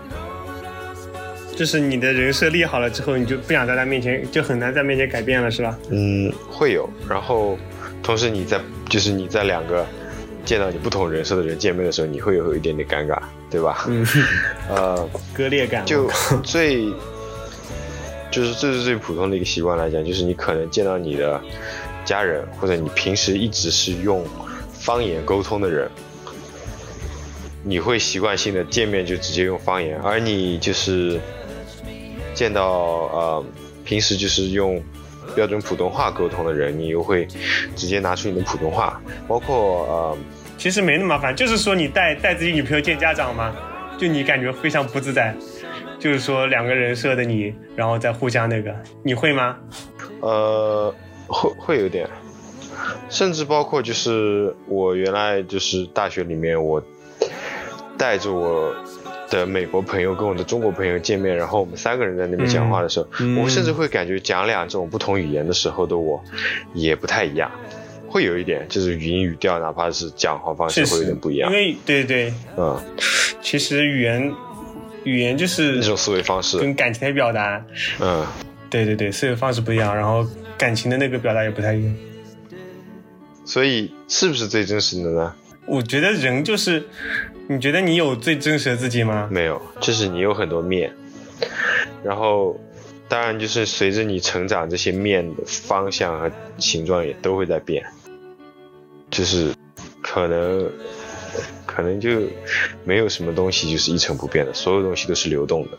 [1.63, 5.79] 就是你的人设立好了之后，你就不想在他面前，就很难在面前改变了，是吧？
[5.91, 6.91] 嗯，会有。
[7.09, 7.57] 然后，
[8.03, 8.61] 同时你在
[8.91, 9.87] 就是你在两个
[10.45, 13.17] 见到你不同人设的人见面的时候，你会有一点点尴尬，
[13.49, 13.85] 对吧？
[13.89, 14.05] 嗯，
[14.69, 15.87] 呃，割裂感。
[15.87, 16.11] 就
[16.43, 16.87] 最
[18.33, 21.41] 就是这是最普通的一个习惯来讲，就是你可能见到你的
[22.05, 24.27] 家人，或者你平时一直是用
[24.73, 25.89] 方言沟通的人，
[27.63, 31.21] 你会习惯性的见面就直接用方言，而你就是
[32.35, 32.71] 见到
[33.13, 33.45] 呃
[33.85, 34.83] 平时就是用
[35.35, 37.27] 标准普通话沟通的人，你又会
[37.77, 40.19] 直接拿出你的普通话，包括呃
[40.59, 43.55] 其实没那么麻烦，就是说你带带自己女朋友见家长嘛，
[43.99, 45.35] 就你感觉非常不自在，
[45.99, 49.57] 就是说两个人设的你，然后再互相那个，你会吗？
[50.21, 50.95] 呃，
[51.27, 52.09] 会会有点，
[53.09, 56.81] 甚至包括就是我原来就是大学里面，我
[57.99, 58.73] 带着我
[59.33, 66.23] 的美国朋友跟我的中国朋友见面，然后我们三个人在那边讲话的时候，嗯我甚至会感觉讲两种不同语言的时候的我
[66.75, 67.51] 也不太一样，
[68.09, 71.51] 会有一点就是语音语调，哪怕是讲话方式会有点不一样。
[71.51, 72.79] 因，为对对，嗯，
[73.41, 74.35] 其实语言
[75.05, 77.65] 语言就是那种思维方式，跟感情的表达，
[78.01, 78.27] 嗯，
[78.69, 80.27] 对对对，思维方式不一样，然后
[80.59, 81.95] 感情的那个表达也不太一样。
[83.47, 85.35] 所以是不是最真实的呢？
[85.73, 86.85] 我觉得人就是，
[87.49, 89.27] 你觉得你有最真实的自己吗？
[89.33, 90.93] 没有，就是你有很多面，
[92.05, 92.61] 然后
[93.09, 97.83] 当然就是随着你成长，这些面的方向和形状也都会在变，
[99.11, 99.55] 就是
[100.03, 100.71] 可能
[101.65, 102.21] 可能就
[102.85, 105.79] 没有什么东西就是一成不变的，所有东西都是流动的。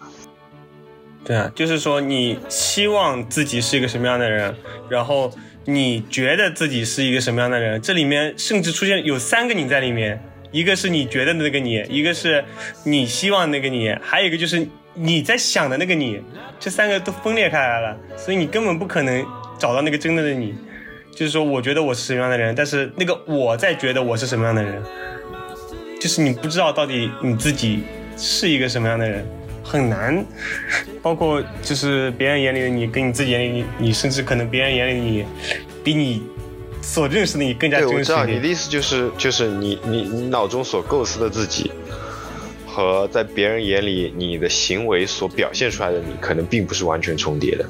[1.24, 4.56] 对啊，就是说你希望自己是一个什么样的人，
[4.89, 5.32] 然后
[5.66, 12.43] 你觉得自己是一个什么样的人，这里面甚至出现有三个你在里面，一个是你觉得的那个你，一个是
[12.84, 16.22] 你希望那个你，还有一个就是你在想的那个你，
[16.59, 19.26] 这三个都分裂开来了，所以你根本不可能
[19.57, 20.53] 找到那个真正的你。
[21.16, 24.82] 就是说，我觉得我是什么样的人，但是那个我在觉得我是什么样的人，
[26.01, 27.84] 就是你不知道到底你自己
[28.18, 29.24] 是一个什么样的人，
[29.64, 30.26] 很难。
[31.01, 35.26] 包括就是别人眼里的你，跟你自己眼里你，你甚至可能别人眼里的你，
[35.84, 36.24] 比你
[36.82, 38.03] 所认识的你更加对，我。
[38.03, 41.72] 知道你的意思就是就是你你你脑中所构思的自己。
[42.66, 47.64] 和在别人眼里你的行为所表现出来的你，可能并不是完全重叠的。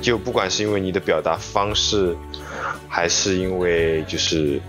[0.00, 2.16] 就不管是因为你的表达方式，
[2.88, 4.60] 还是因为就是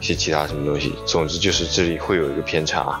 [0.00, 3.00] 一些其他什么东西，总之就是这里会有一个偏差。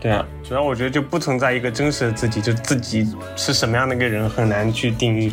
[0.00, 5.32] 对啊，主要我觉得就不存在一个真实的自己，就自己是什么样的一个人很难去定义。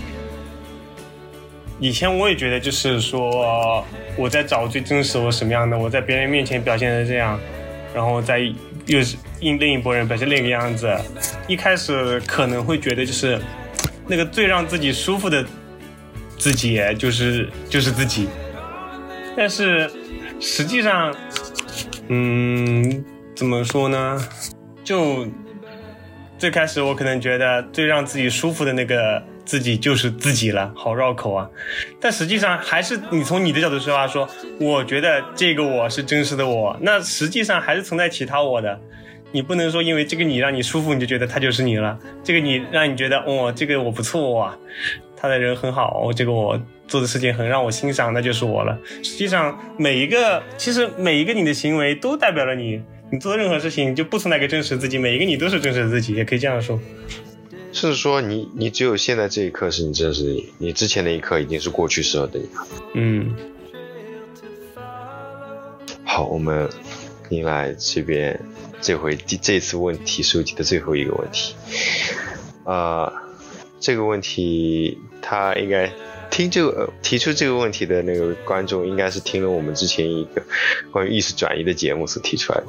[1.80, 3.84] 以前我也觉得，就是说
[4.18, 7.40] 我在找最真实我什么样的，我在别人面前表现的这样，
[7.94, 8.40] 然后在
[8.86, 10.90] 又是另另一拨人表现另一个样子。
[11.48, 13.40] 一开始可能会觉得就是
[14.08, 15.46] 那个最让自己舒服的
[16.38, 18.28] 自己，就是就是自己。
[19.36, 19.92] 但是
[20.40, 21.16] 实际上，
[22.08, 23.04] 嗯，
[23.36, 24.20] 怎么说呢？
[24.84, 25.28] 就
[26.38, 31.50] 最开始我可能觉得最让自己舒服的那个自己就是自己了，好绕口啊！
[32.00, 34.30] 但实际上还是你从你的角度出发说，
[34.60, 38.80] 我觉得这个我是真实的我，那实际上还是存在其他我的。
[39.36, 42.00] 你不能说因为这个你让你舒服，你就觉得他就是你了。
[42.24, 44.58] 这个你让你觉得哦，这个我不错啊，
[45.18, 46.58] 他的人很好，这个我
[46.88, 48.80] 做的事情很让我欣赏，那就是我了。
[49.04, 52.82] 实际上每一个，其实每一个你的行为都代表了你。
[53.12, 56.80] 你做任何事情就不存在一个真实自己，每一个你都是真实自己，也可以这样说。
[57.74, 62.68] 甚至说你你只有现在这一刻是你真实的你，你之前那一刻已经是过去时候的你了。
[62.94, 63.36] 嗯，
[66.06, 66.70] 好，我们
[67.30, 68.40] 迎来这边
[68.82, 71.56] 这回第这次问题收集的最后一个问题。
[72.66, 73.12] 呃，
[73.80, 75.92] 这个问题他应该
[76.30, 80.42] 听这个提出这个问题的那个观众，应该是听了我们之前一个
[80.92, 82.68] 关于意识转移的节目所提出来的。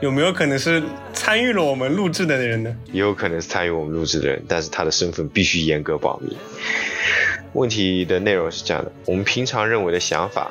[0.00, 2.76] 有没有可能是参与了我们录制的人呢？
[2.92, 6.36] 也有可能是参与我们录制的人，但是他的身份必须严格保密。
[7.54, 10.50] 问题的内容是这样的：我们平常认为的想法，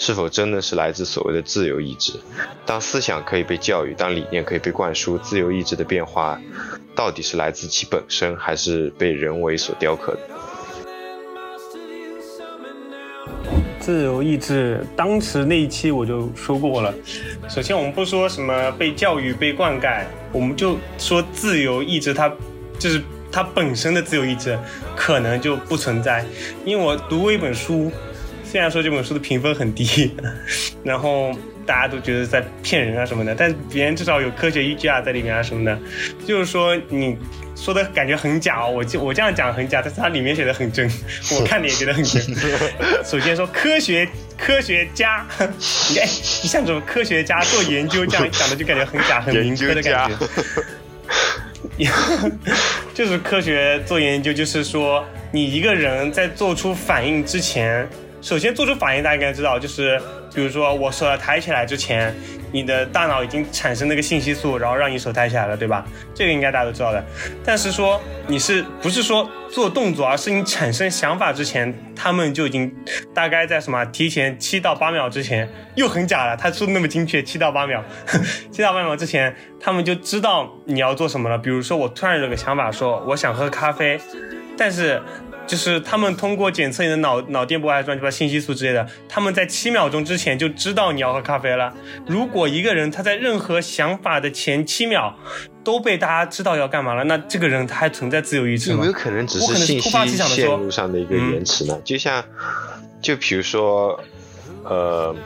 [0.00, 2.12] 是否真的是来自所谓的自由意志？
[2.64, 6.40] 当思想可以被教育，当理念可以被灌输，自由意志的变化，
[6.94, 10.20] 到底是来自其本身，还是被人为所雕刻的？
[13.80, 16.94] 自由意志，当时那一期我就说过了。
[17.48, 22.32] 首先，我们不说什么被教育、被灌溉，我们就说自由意志，它
[22.78, 24.56] 就是它本身的自由意志
[24.94, 26.24] 可能就不存在。
[26.64, 27.90] 因为我读过一本书，
[28.50, 30.12] 虽然说这本书的评分很低，
[30.82, 31.32] 然后
[31.66, 35.78] 大家都觉得在骗人啊什么的，但别人至少有科学依据啊在里面啊什么的，
[36.26, 37.16] 就是说你。
[37.60, 40.88] 说的感觉很假哦，我就我这样讲很假，但是它里面写的很真，
[41.34, 42.22] 我看的也觉得很真。
[43.04, 45.26] 首先说科学科学家，
[45.88, 50.16] 你像这种科学家做研究这样讲的就感觉很假很民科的感觉。
[52.94, 57.88] 就是科学做研究，就是说你一个人在做出反应之前，
[58.20, 60.00] 首先做出反应大家应该知道，就是
[60.34, 62.14] 比如说我手要抬起来之前。
[62.50, 65.84] 你的大脑已经产生那个信息素，然后让你手抬起来了，对吧？
[66.14, 67.04] 这个应该大家都知道的。
[67.44, 72.74] 但是说你是不是说做动作，而是你产生想法之前，他们就已经
[73.12, 76.34] 大概在什么提前七到八秒之前，又很假了。
[76.38, 77.84] 他说的那么精确，七到八秒，
[78.50, 81.36] 七到八秒之前，他们就知道你要做什么了。
[81.36, 84.00] 比如说我突然有个想法，说我想喝咖啡，
[84.56, 85.02] 但是。
[85.48, 91.74] 就是他们通过检测你的脑脑电波还是乱七八信息素之类的，他们在七秒钟之前就知道你要喝咖啡了。
[92.06, 95.18] 如果一个人他在任何想法的前七秒
[95.64, 98.76] 都被大家知道要干嘛了，那这个人他还存在自由意志吗？
[98.76, 101.80] 有没有可能只是信息线路上的一个延迟呢？
[101.82, 102.22] 就像，
[103.00, 103.98] 就比如说，
[104.64, 105.16] 呃，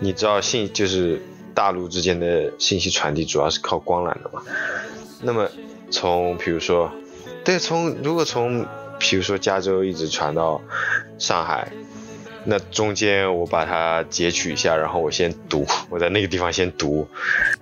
[0.00, 1.22] 你知道信就是
[1.54, 4.42] 大陆之间的信息传递主要是靠光缆的嘛？
[5.22, 5.48] 那么
[5.90, 6.90] 从比如说，
[7.44, 8.66] 对，从如果从
[9.00, 10.60] 比如说加州一直传到
[11.18, 11.72] 上海，
[12.44, 17.08] 那中间我把它截取一下，然后我先读，我在那个地方先读。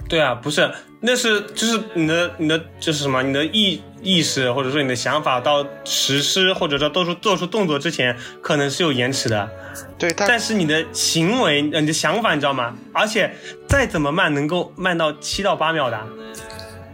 [0.09, 0.69] 对啊，不是，
[1.01, 3.23] 那是就是你的你的就是什么？
[3.23, 9.49] 你的意意识或者说你的想法到实施或者说做出做出动作之前，可能是有延迟的。
[9.97, 12.77] 对，但是你的行为，你的想法，你知道吗？
[12.93, 13.33] 而且
[13.69, 16.01] 再怎么慢，能够慢到七到八秒的，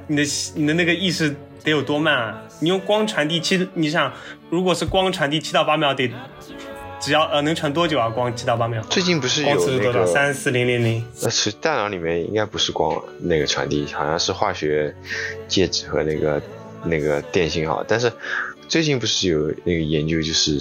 [0.07, 0.23] 你的
[0.55, 1.35] 你的那个意识。
[1.65, 2.43] 得有多慢啊！
[2.61, 4.13] 你用光传递七，你想，
[4.51, 6.11] 如果是光传递七到八秒，得
[7.01, 8.09] 只要呃能传多久啊？
[8.09, 8.83] 光七到八秒？
[8.91, 11.05] 最近不是有那个三四零零零？
[11.23, 14.95] 那，是大脑里面应该不是光那个传递，好像是化学
[15.49, 16.43] 介质和那个
[16.85, 17.85] 那个电信号。
[17.87, 18.13] 但是
[18.69, 20.61] 最近不是有那个研究，就是。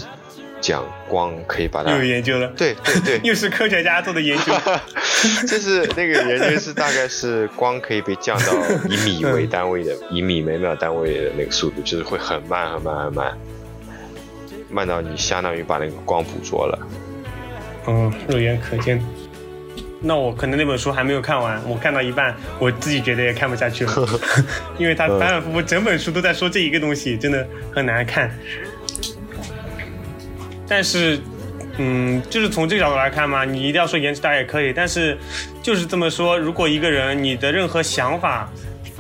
[0.64, 4.54] 讲光可以把它有研究了，对对对， 又是科学家做的研究，
[5.46, 8.54] 就是那个研究是大概是光可以被降到
[8.88, 13.38] 以米为单位的，以米每秒单位的那个速度，就是会很慢很慢很慢，
[14.72, 16.88] 慢到你相当于把那个光捕捉了。
[17.86, 19.04] 嗯，肉眼可见。
[20.06, 24.08] 那我可能那本书还没有看完，我看到一半，我自己觉得也看不下去了，
[24.80, 28.30] 因为他反反复复整本书都在说这一个东西，真的很难看。
[30.68, 31.20] 但是，
[31.78, 34.72] 嗯，就是从这个角度来看嘛，你一定要说延迟大也可以。
[34.72, 35.18] 但是，
[35.62, 38.50] 就是这么说，如果一个人你的任何想法，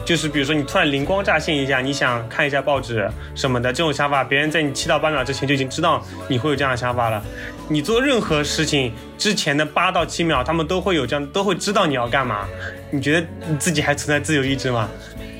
[0.05, 7.24] 就是比如说你突然灵光乍现一下，你想看一下报纸什么的这种想法，别人在你七到八秒之前就已经知道你会有这样的想法了。
[7.70, 12.45] 你做任何事情之前的八到七秒，他们都会有这样，都会知道你要干嘛。
[12.91, 14.89] 你觉得你自己还存在自由意志吗？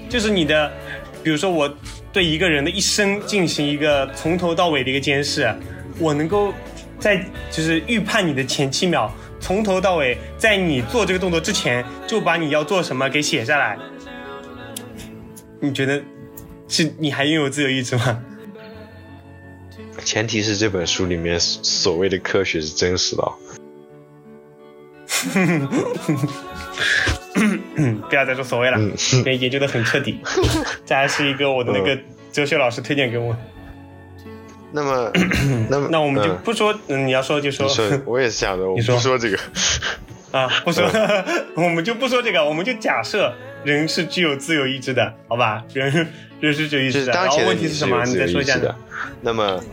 [0.10, 0.72] 就是你的，
[1.22, 1.70] 比如说我
[2.14, 5.54] 对一个人的一生进行一个从头到尾的一个监视。
[6.00, 6.54] 我能够
[7.00, 13.78] 在就是预判你的前七秒，从头到尾，在你做这个动作之前，就把你要做什么给写下来。
[15.60, 16.02] 你觉得
[16.68, 18.24] 是你还拥有自由意志吗？
[20.04, 23.32] 前提是这本书里面所谓的科学是真实的。
[28.10, 28.78] 不要再说所谓了，
[29.14, 30.20] 因为研究的很彻底。
[30.86, 31.98] 这还是一个我的那个
[32.32, 33.36] 哲学老师推荐给我。
[34.76, 35.12] 那么，
[35.70, 37.68] 那么，那我们就不说，嗯，你要说就说。
[38.06, 39.38] 我也是想的，我不说这个。
[40.32, 40.84] 啊，不说，
[41.56, 43.32] 我们就不说这个，我们就假设
[43.64, 45.64] 人是具有自由意志的，好吧？
[45.74, 46.08] 人
[46.40, 47.14] 人是具有意志的。
[47.14, 48.04] 然后问题是什么？
[48.04, 48.60] 你再说一下。
[49.22, 49.64] 那么，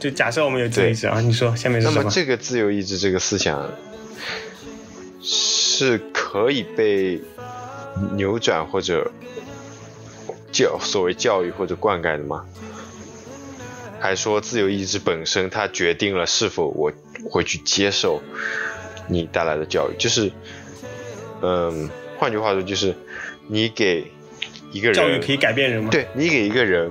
[0.00, 2.00] 就假设我们有自由意志啊，你说下面是什么？
[2.00, 3.70] 那么这个自由意志这个思想，
[5.22, 7.20] 是可以被
[8.16, 9.08] 扭转或者
[10.50, 12.44] 教所谓教育或者灌溉的吗？
[14.02, 16.92] 还说自由意志本身它决定了是否我
[17.30, 18.20] 会去接受
[19.06, 19.94] 你带来的教育？
[19.96, 20.32] 就是，
[21.40, 21.88] 嗯，
[22.18, 22.92] 换句话说就是
[23.46, 24.10] 你给
[24.72, 25.90] 一个人教育可以改变人吗？
[25.92, 26.90] 对你给一个人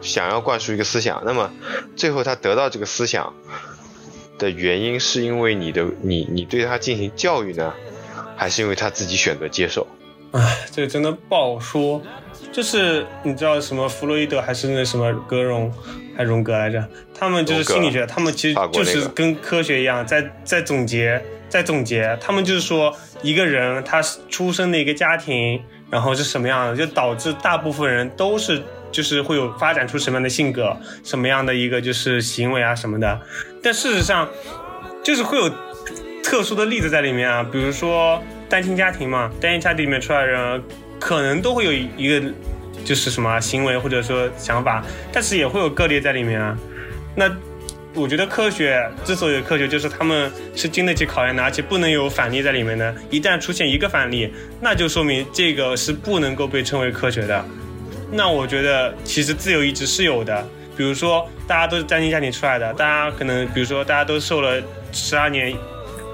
[0.00, 1.50] 想要灌输一个思想，那么
[1.96, 3.34] 最后他得到这个思想。
[4.38, 7.74] 的原因是因为你的你你对他进行教育呢，
[8.36, 9.86] 还是因为他自己选择接受？
[10.30, 12.00] 唉，这个真的不好说。
[12.50, 15.70] 就是你知道什么弗洛伊德还是那什么格荣
[16.20, 16.86] 还荣格来着？
[17.18, 22.16] 他们就是心理学，他们其实就是跟科学一样，在在总结在总结。
[22.20, 25.60] 他们就是说一个人他出生的一个家庭，
[25.90, 28.62] 然后是什么样的，就导致大部分人都是。
[28.92, 33.20] 就是会有发展出什么样的性格，什么样的一个就是行为啊什么的，
[33.62, 34.28] 但事实上，
[35.04, 35.48] 就是会有
[36.24, 40.60] 特殊的例子在里面啊，比如说单亲家庭嘛，单亲家庭里面出来的人，
[40.98, 42.32] 可能都会有一个
[42.84, 46.56] 就是什么行为或者说想法，但是也会有个例在里面啊。
[47.14, 47.30] 那
[47.92, 52.94] 我觉得科学之所以科学，就是他们是经得起考验的，而且不能有反例在里面的。
[53.10, 57.44] 一旦出现一个反例，那就说明这个是不能够被称为科学的。
[58.12, 64.62] 那我觉得其实自由意志是有的，比如说大家都是单亲家庭出来的，大家可能比如说大家都受了
[64.92, 65.52] 十二年，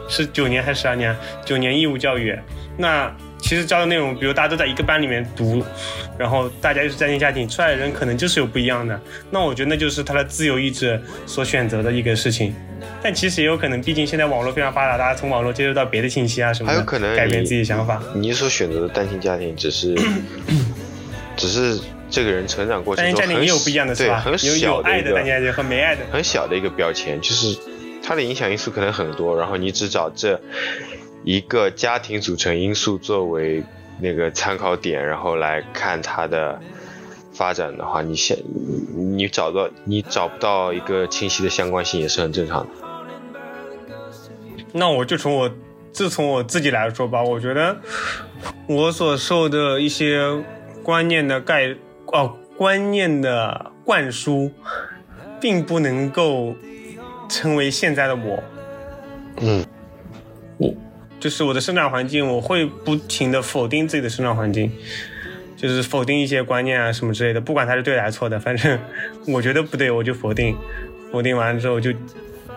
[0.09, 1.15] 是九年还是十二年？
[1.45, 2.35] 九年义务教育，
[2.79, 5.65] 那其实教的内容，比如大家都在一个班里面读，
[6.19, 9.01] 然后大家又是单亲家庭出来的人，可能就是有不一样的。
[9.31, 12.55] 那我觉得那就是他的自由意志所选择的一个事情。
[13.03, 18.03] 但其实也有可能，毕竟现在网络非常发达，大家从网络接触到别的信息啊什么的，还有可能改变自己想法。
[18.15, 19.95] 你所选择的单亲家庭只是。
[21.37, 21.79] 只是
[22.09, 27.55] 这个人成长过程中很对很小的单亲家庭和没爱的很小的一个标签，就是
[28.03, 30.41] 它的影响因素可能很多，然后你只找这
[31.27, 33.63] 一个家庭组成因素作为
[34.01, 36.59] 那个参考点，然后来看它的
[37.35, 38.39] 发展的话，你现
[38.95, 42.71] 你找到你找不到一个清晰的相关性也是很正常的。
[44.73, 45.51] 那我就从我
[45.93, 47.77] 自从我自己来说吧，我觉得
[48.67, 50.43] 我所受的一些。
[50.83, 51.75] 观念的概
[52.13, 54.53] 哦，观念的灌输，
[55.41, 56.55] 并不能够
[57.29, 58.41] 成为现在的我。
[59.41, 59.76] 嗯，我
[61.19, 64.71] 就是我的生长环境，我会不停的否定自己的生长环境，
[65.57, 68.79] 就是否定一些观念啊什么之类的，不管它是对还是错的，反正
[69.27, 70.57] 我觉得不对，我就否定。
[71.13, 71.93] 否定完了之后，就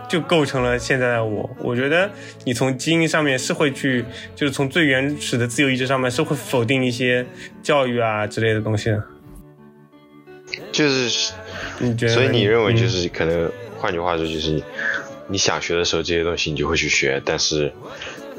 [0.10, 1.50] 就构成了现在的我。
[1.60, 2.10] 我觉得
[2.44, 4.04] 你从基因上面是会去，
[4.36, 7.26] 就是从最原始的自由意志上面是会否定一些
[7.62, 9.04] 教育啊之类的东西的。
[10.72, 11.32] 就是
[11.78, 14.64] 你觉得，所以你认为就是可能，换句话说就是你
[15.28, 17.72] 你想学的时候这些东西你就会去学，但是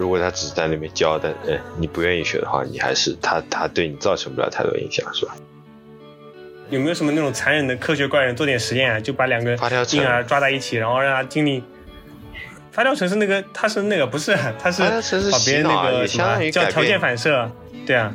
[0.01, 5.35] 如果他只是在那边教，但呃你不愿意学的话，你还是他他对你造成不了太多影响，是吧？
[6.71, 8.99] 有没有什么那种残忍的科学怪人做点实验啊？
[8.99, 9.55] 就把两个
[9.93, 11.63] 婴儿抓在一起，然后让他经历
[12.73, 14.81] 发条城是那个，他是那个不是，他是
[15.31, 17.51] 把别人那个什么叫条件反射，
[17.85, 18.11] 对啊。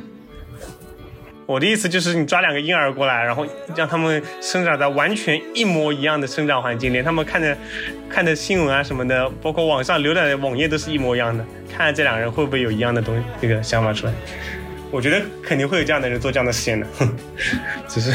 [1.46, 7.56] 我的意思就是你抓两个婴儿过来，然后让他们生长在完全一模一样的生长环境，连他们看的
[8.10, 14.12] 看的新闻啊什么的，包括网上浏览的网页都是一模一样的，看看这两个人会不会有一样的东西那个想法出来。
[14.90, 16.86] 我觉得肯定会有这样的人做这样的实验的，
[17.86, 18.12] 只是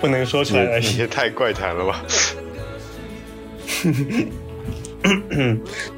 [0.00, 0.86] 不能说出来而已。
[0.86, 2.02] 你也太怪谈了吧？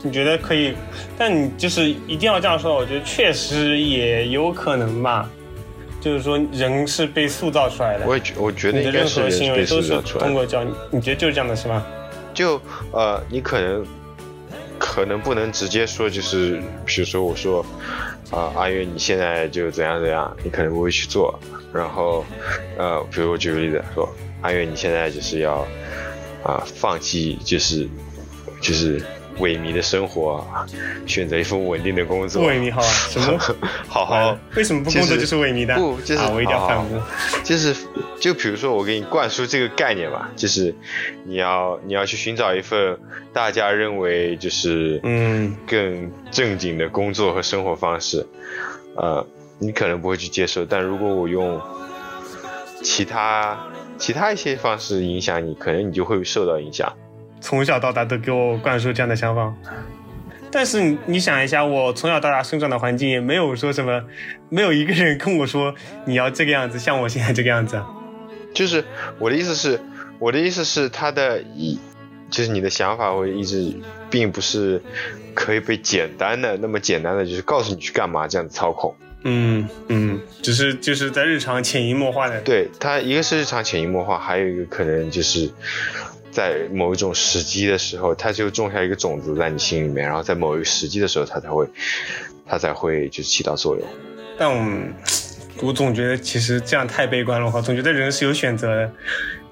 [0.02, 0.74] 你觉得可以？
[1.18, 2.74] 但你就是一定要这样说？
[2.74, 5.28] 我觉得确实也有可能吧。
[6.04, 8.06] 就是说，人是被塑造出来的。
[8.06, 10.26] 我也觉，我觉得应该是被塑造出来。
[10.26, 11.82] 通过教，你觉得就是这样的是吗？
[12.34, 12.60] 就
[12.92, 13.86] 呃，你可能
[14.78, 17.64] 可能不能直接说，就是比如说我说。
[18.30, 21.38] 啊，阿月，你现在就怎样怎样，你可能不会去做。
[21.72, 22.24] 然后，
[22.76, 24.08] 呃，比如我举个例子说，
[24.40, 25.64] 阿月，你现在就是要
[26.42, 27.86] 啊，放弃，就是
[28.60, 29.00] 就是。
[29.38, 30.46] 萎靡的生活，
[31.06, 32.42] 选择一份稳定的工作。
[32.44, 33.38] 萎靡好啊，什么？
[33.88, 34.38] 好好。
[34.56, 35.74] 为什么不工作就是萎靡的？
[35.76, 37.02] 不，就是我一定要反驳。
[37.42, 37.74] 就是，
[38.20, 40.74] 就比如说我给你灌输这个概念吧，就是
[41.24, 42.98] 你要你要去寻找一份
[43.32, 48.26] 大家认为就是嗯更正经的工作和生活方式，
[48.96, 49.26] 呃，
[49.58, 50.64] 你可能不会去接受。
[50.64, 51.60] 但如果我用
[52.82, 53.58] 其他
[53.98, 56.92] 其他一些方式影响你，可能你就会受到影响。
[57.44, 59.52] 从小到大都给我灌输这样的想法，
[60.50, 64.02] 但是你你想一下，我从小到大生长的环境也没有说什么，
[64.48, 65.74] 没有一个人跟我说
[66.06, 67.78] 你要这个样子，像我现在这个样子。
[68.54, 68.82] 就是
[69.18, 69.78] 我的意思是，
[70.18, 71.78] 我的意思是他的一，
[72.30, 73.74] 就是你的想法会一直，
[74.08, 74.80] 并不是
[75.34, 78.96] 可以被简单的那么简单的，就是告诉你去干嘛这样子操控。
[79.24, 82.40] 嗯嗯，只是就是在日常潜移默化的。
[82.40, 85.50] 对他，一个是日常潜移默化，还有一个可能就是
[86.34, 91.66] 在某一种时机的时候，它就种下一个种子在你心里面，然后在某一个时机的时候，它才会，
[92.44, 93.88] 它才会就起到作用。
[94.36, 98.92] 但我我总觉得其实这样太悲观了，话总觉得人是有选择的，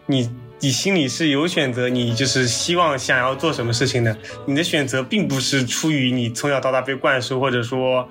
[0.07, 0.29] 你。
[0.65, 4.17] 你心里是有选择，你就是希望想要做什么事情的。
[4.47, 8.09] 你的选择并不是出于你从小到大被灌输，或者说，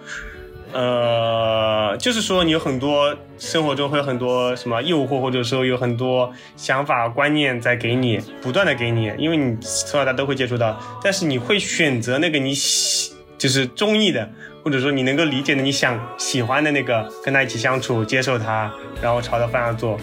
[0.74, 10.80] 呃，就是说你有很多生活中会有很多什么诱惑，或者说有很多想法观念在给你不断的给你，因为你从小到大都会接触到。
[11.04, 14.30] 但是你会选择那个你喜就是中意的，
[14.64, 20.00] 或者说你能够理解的、你想喜欢的那个，跟他一起相处，接受他，然后朝着方向做。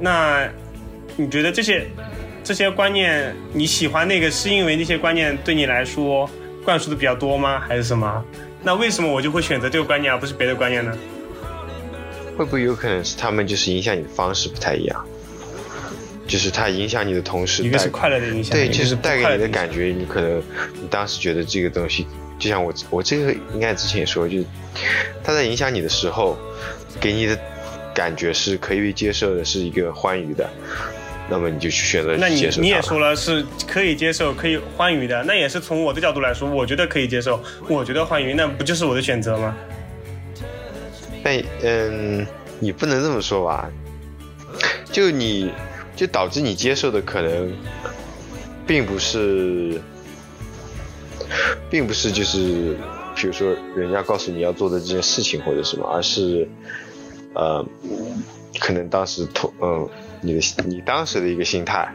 [0.00, 0.48] 那。
[1.16, 1.86] 你觉得这些
[2.42, 6.28] 这些观念你喜欢那个是因为那些观念对你来说
[6.64, 7.60] 灌输的比较多吗？
[7.60, 8.24] 还是什么？
[8.64, 10.96] 那为什么我就会选择这个观念而不是别的观念呢？
[12.36, 15.04] 会不会有可能是他们就是影响你的方式不太一样？
[16.26, 20.42] 就是它影响你的同时，一个是快乐的影响，对，就是带给你的感觉，你可能
[20.80, 22.06] 你当时觉得这个东西，
[22.38, 24.44] 就像我我这个应该之前也说，就是
[25.22, 26.38] 它在影响你的时候，
[26.98, 27.38] 给你的
[27.94, 30.48] 感觉是可以被接受的，是一个欢愉的。
[31.26, 39.56] 那么你就去选择那你你也说了是可以接受、可以欢愉的，那也是从我的角度来说，我觉得可以接受，我觉得欢愉，那不就是我的选择吗？
[41.22, 42.26] 那嗯，
[42.60, 43.70] 你不能这么说吧？
[44.92, 45.50] 就你
[45.96, 47.50] 就导致你接受的可能，
[48.66, 49.80] 并不是，
[51.70, 52.76] 并不是就是
[53.16, 56.46] 比如说人家告诉你要做的这件事情或者什么，而是
[57.32, 57.64] 呃，
[58.60, 59.88] 可能当时同嗯。
[60.24, 61.94] 你的你当时的一个心态，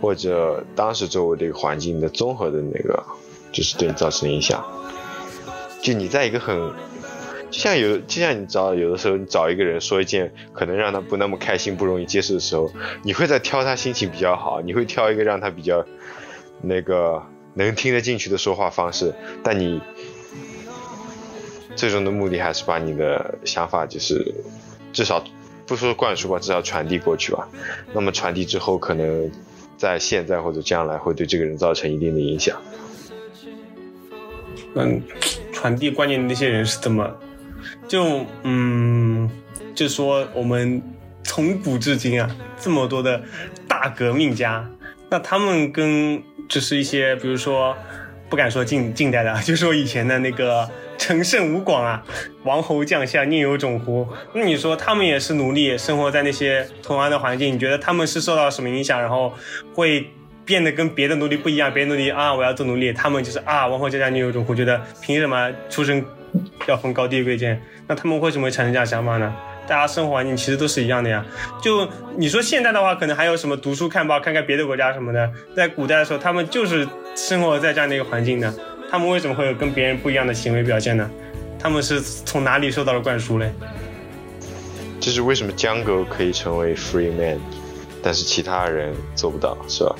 [0.00, 3.02] 或者当时周围的一个环境的综合的那个，
[3.50, 4.62] 就是对你造成影响。
[5.80, 6.54] 就你在一个很，
[7.50, 12.70] 就像有，就像你找有的时候你找一个人说一件可能让他不那么开心、不容易接受的时候，
[13.02, 15.84] 你会在挑他心情比较好，你会挑一个让他比较
[16.60, 17.22] 那个
[17.54, 19.80] 能听得进去的说话方式，但你
[21.74, 24.34] 最终的目的还是把你的想法就是
[24.92, 25.24] 至少。
[25.70, 27.48] 不说灌输吧，至少传递过去吧。
[27.92, 29.30] 那么传递之后，可能
[29.76, 32.60] 在现在或者将来会对这个人造成一定的影响。
[34.74, 35.00] 嗯，
[35.52, 37.08] 传递观念的那些人是怎么？
[37.86, 39.30] 就嗯，
[39.72, 40.82] 就说我们
[41.22, 43.22] 从古至今啊，这么多的
[43.68, 44.68] 大革命家，
[45.08, 47.76] 那他们跟就是一些，比如说
[48.28, 50.68] 不敢说近近代的，就说以前的那个。
[51.00, 52.02] 陈胜吴广啊，
[52.44, 54.06] 王侯将相宁有种乎？
[54.34, 59.32] 那你说他们也是奴隶，生活在那些同样的环境，你觉得他们是受到什么影响，然后
[59.74, 60.10] 会
[60.44, 61.72] 变得跟别的奴隶不一样？
[61.72, 64.54] 别的奴隶啊，我要做奴隶，他们就是啊，王侯将相宁有种乎？
[64.54, 66.04] 觉得凭什么出身
[66.68, 67.60] 要分高低贵贱？
[67.88, 69.34] 那他们为什么会产生这样想法呢？
[69.66, 71.24] 大家生活环境其实都是一样的呀。
[71.62, 71.88] 就
[72.18, 75.32] 你说现在的话，可能还有什么读书看报，看看别的国家什么的。
[75.56, 76.86] 在古代的时候，他们就是
[77.16, 78.52] 生活在这样的一个环境的。
[78.90, 81.08] 他们为什么会有跟别人不一样的行为表现呢？
[81.58, 83.52] 他们是从哪里受到了灌输嘞？
[84.98, 87.38] 这是为什么江狗可以成为 free man，
[88.02, 89.96] 但是其他人做不到，是吧？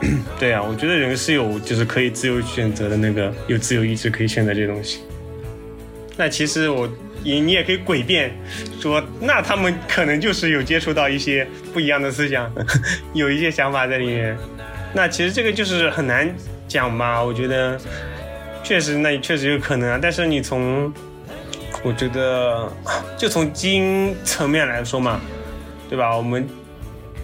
[0.40, 5.00] 对啊，我觉得人是有就是可以自由选择的那个，有自由意志可以选择这些东西。
[6.16, 6.88] 那其实我
[7.22, 8.32] 你你也可以诡辩
[8.80, 12.50] 说，那他们可能就是有接触到一些不一样的思想，
[13.12, 14.34] 有一些想法在里面。
[14.94, 16.34] 那其实这个就是很难。
[16.68, 17.78] 讲吧，我觉得
[18.62, 19.98] 确实，那确实有可能啊。
[20.00, 20.92] 但是你从，
[21.82, 22.70] 我觉得
[23.16, 25.20] 就从基因层面来说嘛，
[25.88, 26.16] 对吧？
[26.16, 26.46] 我们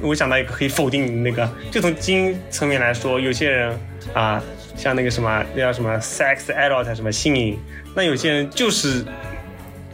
[0.00, 3.78] 我想到一个可以否定那个，就从基因层面来说，有些人
[4.14, 4.42] 啊，
[4.76, 7.58] 像那个什么那叫什么 sex adult 什么性瘾，
[7.94, 9.04] 那有些人就是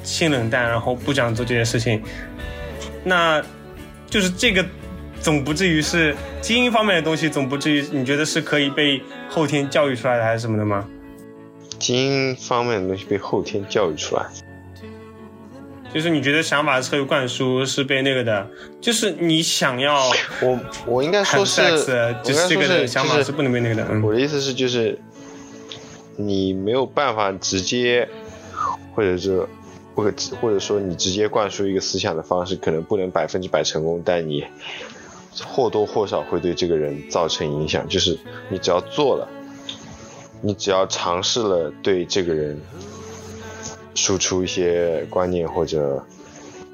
[0.02, 2.02] 性冷淡，然后不想做这些事情，
[3.04, 3.42] 那
[4.08, 4.64] 就是这个。
[5.20, 10.86] 总不至于是基因方面的东西，总不至于你觉得是可以被后天教育出来的，还是什么的吗？
[11.78, 14.26] 基因方面的东西被后天教育出来，
[15.94, 18.48] 就是你觉得想法是可以灌输，是被那个的，
[18.80, 20.10] 就是你想要
[20.42, 21.62] 我我应该说是，
[22.24, 23.86] 就是这个想法是不能被那个的。
[24.02, 24.98] 我的意思是，就是
[26.16, 28.08] 你没有办法直接，
[28.94, 29.46] 或者是
[29.94, 34.44] 或者或者说你直接灌输一个思想的方式，可能不能百分之百成功，但你。
[35.46, 38.18] 或多或少会对这个人造成影响，就是
[38.48, 39.28] 你只要做了，
[40.40, 42.60] 你只要尝试了对这个人
[43.94, 46.04] 输出一些观念或者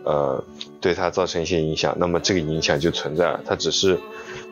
[0.05, 0.43] 呃
[0.81, 3.99] 对他造成一些影响，那么这个影响就存在了，它只是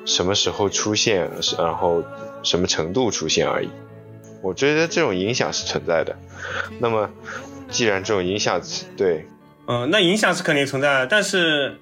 [0.05, 2.03] 什么时候出现，然后
[2.43, 3.69] 什么程度出现而已。
[4.43, 6.17] 我觉得这种影响是存在的。
[6.81, 7.11] 那么，
[7.71, 8.61] 既然这种影响，
[8.97, 9.27] 对，
[9.67, 11.79] 嗯，那影响是肯定存在的，但是。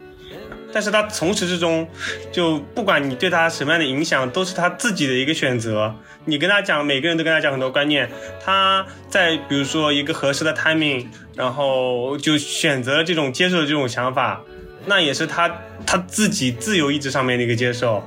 [0.72, 1.88] 但是他从始至终，
[2.30, 5.94] 就不管你对他什么样的影响，都是他自己的一个选择。
[6.26, 8.08] 你跟他讲，每个人都跟他讲很多观念，
[8.44, 14.42] 他在比如说一个合适的 timing，然后就选择了这种接受这种想法，
[14.86, 15.50] 那也是他
[15.84, 18.04] 他自己自由意志上面的一个接受。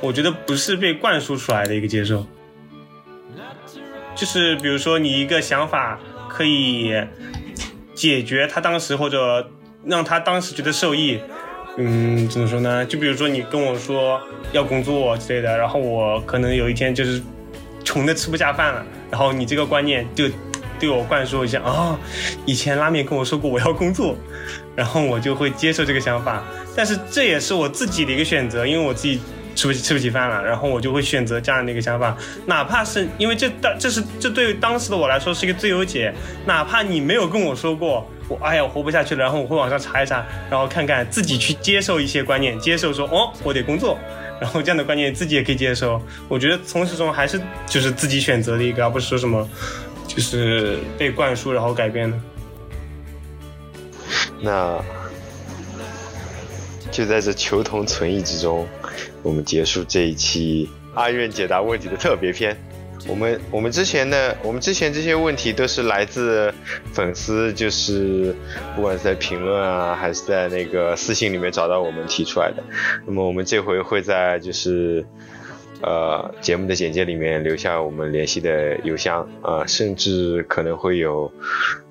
[0.00, 2.26] 我觉得不是被灌输出来的一个接受，
[4.14, 5.98] 就是比如说你一个想法
[6.28, 6.92] 可以
[7.94, 9.50] 解决他当时或者
[9.86, 11.18] 让他当时觉得受益。
[11.76, 12.86] 嗯，怎么说呢？
[12.86, 14.20] 就比如说你跟我说
[14.52, 17.20] 要工作之类的，然后我可能有一天就是
[17.82, 20.26] 穷的吃不下饭了，然后你这个观念就
[20.78, 21.98] 对我灌输一下啊，
[22.46, 24.16] 以前拉面跟我说过我要工作，
[24.76, 26.44] 然后我就会接受这个想法，
[26.76, 29.20] 但是这也是我自己的一个选择，因为我自己
[29.56, 32.16] 吃不起吃不起饭了，然后我就会选择这样的一个想法，
[32.46, 36.14] 哪怕是因为这当这是这对于当时的我来说是一个最优解，
[36.46, 38.08] 哪怕你没有跟我说过。
[38.28, 43.98] 我哎呀，我活不下去了，然后我会网上查一查，然后看看自己去接受一些观念，接受说哦，我得工作，
[44.40, 46.00] 然后这样的观念自己也可以接受。
[46.28, 49.46] 我觉得从始至终还是就是自己选择的一个，而不是说什么
[50.08, 52.18] 就是被灌输然后改变的。
[54.40, 54.82] 那
[56.90, 58.66] 就在这求同存异之中，
[59.22, 62.56] 我们结束这一期阿愿解答问题的特别篇。
[63.06, 66.52] 我们我们之前的我们之前这些问题都是来自
[66.92, 68.34] 粉丝，就是
[68.74, 72.62] 不管是在评论啊，还是在那个私信里面找到我们提出来的。
[73.06, 75.04] 那么我们这回会在就是
[75.82, 81.30] 呃节目的简介里面留下我们联系的邮箱啊，甚至可能会有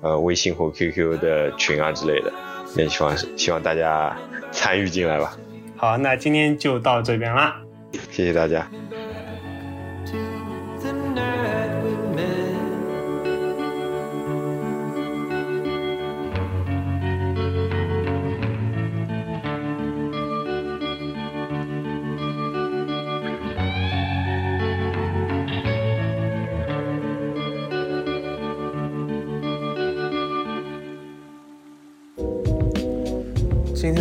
[0.00, 2.32] 呃微信或 QQ 的群啊之类的
[2.74, 4.16] 联系方式，希望大家
[4.50, 5.36] 参与进来吧。
[5.76, 7.56] 好，那今天就到这边啦，
[8.10, 8.68] 谢谢大家。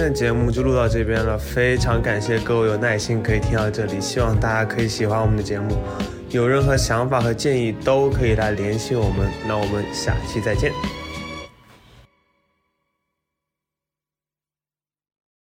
[0.03, 5.77] 的节目就录到这边了，非常感谢各位有耐心可以听到这里，希望大家可以喜欢我们的节目，
[6.29, 10.71] 有任何想法和建议都可以来联系我们，那我们下期再见。